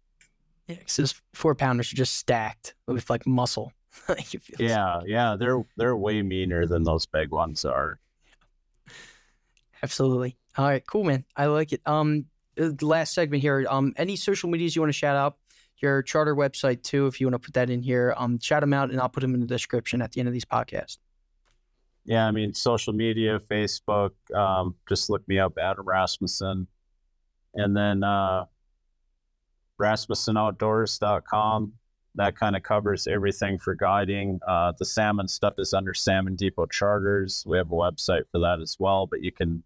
Yeah, 0.66 0.76
because 0.76 1.14
four 1.34 1.54
pounders 1.54 1.92
are 1.92 1.96
just 1.96 2.16
stacked 2.16 2.74
with 2.86 3.10
like 3.10 3.26
muscle. 3.26 3.72
yeah, 4.58 5.00
yeah, 5.06 5.36
they're 5.38 5.62
they're 5.76 5.96
way 5.96 6.22
meaner 6.22 6.66
than 6.66 6.82
those 6.82 7.06
big 7.06 7.30
ones 7.30 7.64
are. 7.64 8.00
Absolutely. 9.82 10.36
All 10.56 10.66
right, 10.66 10.84
cool, 10.86 11.04
man. 11.04 11.24
I 11.36 11.46
like 11.46 11.72
it. 11.72 11.82
Um, 11.86 12.26
the 12.56 12.86
last 12.86 13.14
segment 13.14 13.42
here. 13.42 13.66
Um, 13.68 13.92
any 13.96 14.16
social 14.16 14.48
medias 14.48 14.74
you 14.74 14.82
want 14.82 14.88
to 14.88 14.98
shout 14.98 15.16
out? 15.16 15.36
Your 15.78 16.02
charter 16.02 16.34
website 16.34 16.82
too, 16.82 17.06
if 17.06 17.20
you 17.20 17.26
want 17.26 17.34
to 17.34 17.46
put 17.46 17.54
that 17.54 17.68
in 17.68 17.82
here. 17.82 18.14
Um, 18.16 18.38
shout 18.38 18.62
them 18.62 18.72
out, 18.72 18.90
and 18.90 19.00
I'll 19.00 19.08
put 19.08 19.20
them 19.20 19.34
in 19.34 19.40
the 19.40 19.46
description 19.46 20.00
at 20.00 20.12
the 20.12 20.20
end 20.20 20.28
of 20.28 20.32
these 20.32 20.44
podcasts. 20.44 20.98
Yeah, 22.04 22.26
I 22.26 22.30
mean, 22.30 22.54
social 22.54 22.92
media, 22.92 23.38
Facebook. 23.38 24.10
Um, 24.34 24.76
just 24.88 25.10
look 25.10 25.26
me 25.26 25.38
up, 25.38 25.58
Adam 25.58 25.86
Rasmussen, 25.86 26.66
and 27.54 27.76
then 27.76 28.04
uh, 28.04 28.44
RasmussenOutdoors.com. 29.80 31.72
That 32.16 32.36
kind 32.36 32.54
of 32.54 32.62
covers 32.62 33.08
everything 33.08 33.58
for 33.58 33.74
guiding. 33.74 34.38
Uh, 34.46 34.72
the 34.78 34.84
salmon 34.84 35.26
stuff 35.26 35.54
is 35.58 35.74
under 35.74 35.94
Salmon 35.94 36.36
Depot 36.36 36.66
Charters. 36.66 37.42
We 37.46 37.56
have 37.58 37.72
a 37.72 37.74
website 37.74 38.28
for 38.30 38.38
that 38.40 38.60
as 38.60 38.76
well, 38.78 39.06
but 39.06 39.22
you 39.22 39.32
can 39.32 39.64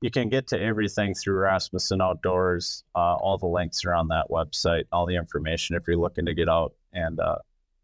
you 0.00 0.10
can 0.10 0.28
get 0.28 0.46
to 0.48 0.60
everything 0.60 1.14
through 1.14 1.38
Rasmussen 1.38 2.00
Outdoors. 2.00 2.84
Uh, 2.94 3.14
all 3.14 3.36
the 3.36 3.46
links 3.46 3.84
are 3.84 3.94
on 3.94 4.08
that 4.08 4.26
website. 4.30 4.84
All 4.92 5.06
the 5.06 5.16
information 5.16 5.76
if 5.76 5.84
you're 5.86 5.96
looking 5.96 6.26
to 6.26 6.34
get 6.34 6.48
out 6.48 6.74
and 6.92 7.20
uh, 7.20 7.38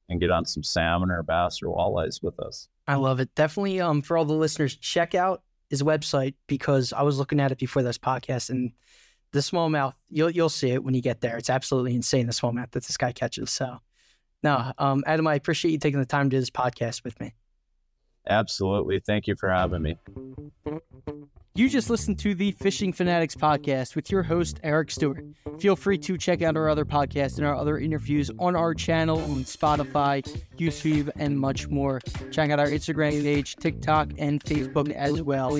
and 0.08 0.20
get 0.20 0.30
on 0.30 0.44
some 0.44 0.62
salmon 0.62 1.10
or 1.10 1.22
bass 1.22 1.60
or 1.62 1.74
walleyes 1.74 2.22
with 2.22 2.38
us. 2.40 2.68
I 2.86 2.96
love 2.96 3.20
it. 3.20 3.34
Definitely. 3.34 3.80
Um, 3.80 4.02
for 4.02 4.16
all 4.16 4.24
the 4.24 4.34
listeners, 4.34 4.76
check 4.76 5.14
out 5.14 5.42
his 5.70 5.82
website 5.82 6.34
because 6.46 6.92
I 6.92 7.02
was 7.02 7.18
looking 7.18 7.40
at 7.40 7.52
it 7.52 7.58
before 7.58 7.82
this 7.82 7.98
podcast 7.98 8.50
and 8.50 8.72
the 9.34 9.40
smallmouth. 9.40 9.94
You'll 10.08 10.30
you'll 10.30 10.48
see 10.48 10.70
it 10.70 10.82
when 10.82 10.94
you 10.94 11.02
get 11.02 11.20
there. 11.20 11.36
It's 11.36 11.50
absolutely 11.50 11.94
insane 11.94 12.26
the 12.26 12.32
smallmouth 12.32 12.70
that 12.70 12.84
this 12.84 12.96
guy 12.96 13.12
catches. 13.12 13.50
So, 13.50 13.80
no, 14.42 14.72
um, 14.78 15.04
Adam, 15.06 15.26
I 15.26 15.34
appreciate 15.34 15.72
you 15.72 15.78
taking 15.78 16.00
the 16.00 16.06
time 16.06 16.30
to 16.30 16.36
do 16.36 16.40
this 16.40 16.50
podcast 16.50 17.04
with 17.04 17.20
me. 17.20 17.34
Absolutely. 18.26 19.00
Thank 19.00 19.26
you 19.26 19.34
for 19.34 19.50
having 19.50 19.82
me. 19.82 19.98
You 21.56 21.68
just 21.68 21.88
listened 21.90 22.18
to 22.20 22.34
the 22.34 22.50
Fishing 22.52 22.92
Fanatics 22.92 23.36
podcast 23.36 23.94
with 23.94 24.10
your 24.10 24.24
host, 24.24 24.58
Eric 24.64 24.90
Stewart. 24.90 25.24
Feel 25.60 25.76
free 25.76 25.98
to 25.98 26.16
check 26.16 26.42
out 26.42 26.56
our 26.56 26.68
other 26.68 26.84
podcasts 26.84 27.36
and 27.36 27.46
our 27.46 27.54
other 27.54 27.78
interviews 27.78 28.30
on 28.40 28.56
our 28.56 28.74
channel 28.74 29.20
on 29.20 29.44
Spotify, 29.44 30.22
YouTube, 30.56 31.10
and 31.16 31.38
much 31.38 31.68
more. 31.68 32.00
Check 32.32 32.50
out 32.50 32.58
our 32.58 32.66
Instagram 32.66 33.22
page, 33.22 33.54
TikTok, 33.56 34.10
and 34.18 34.42
Facebook 34.42 34.90
as 34.92 35.22
well. 35.22 35.56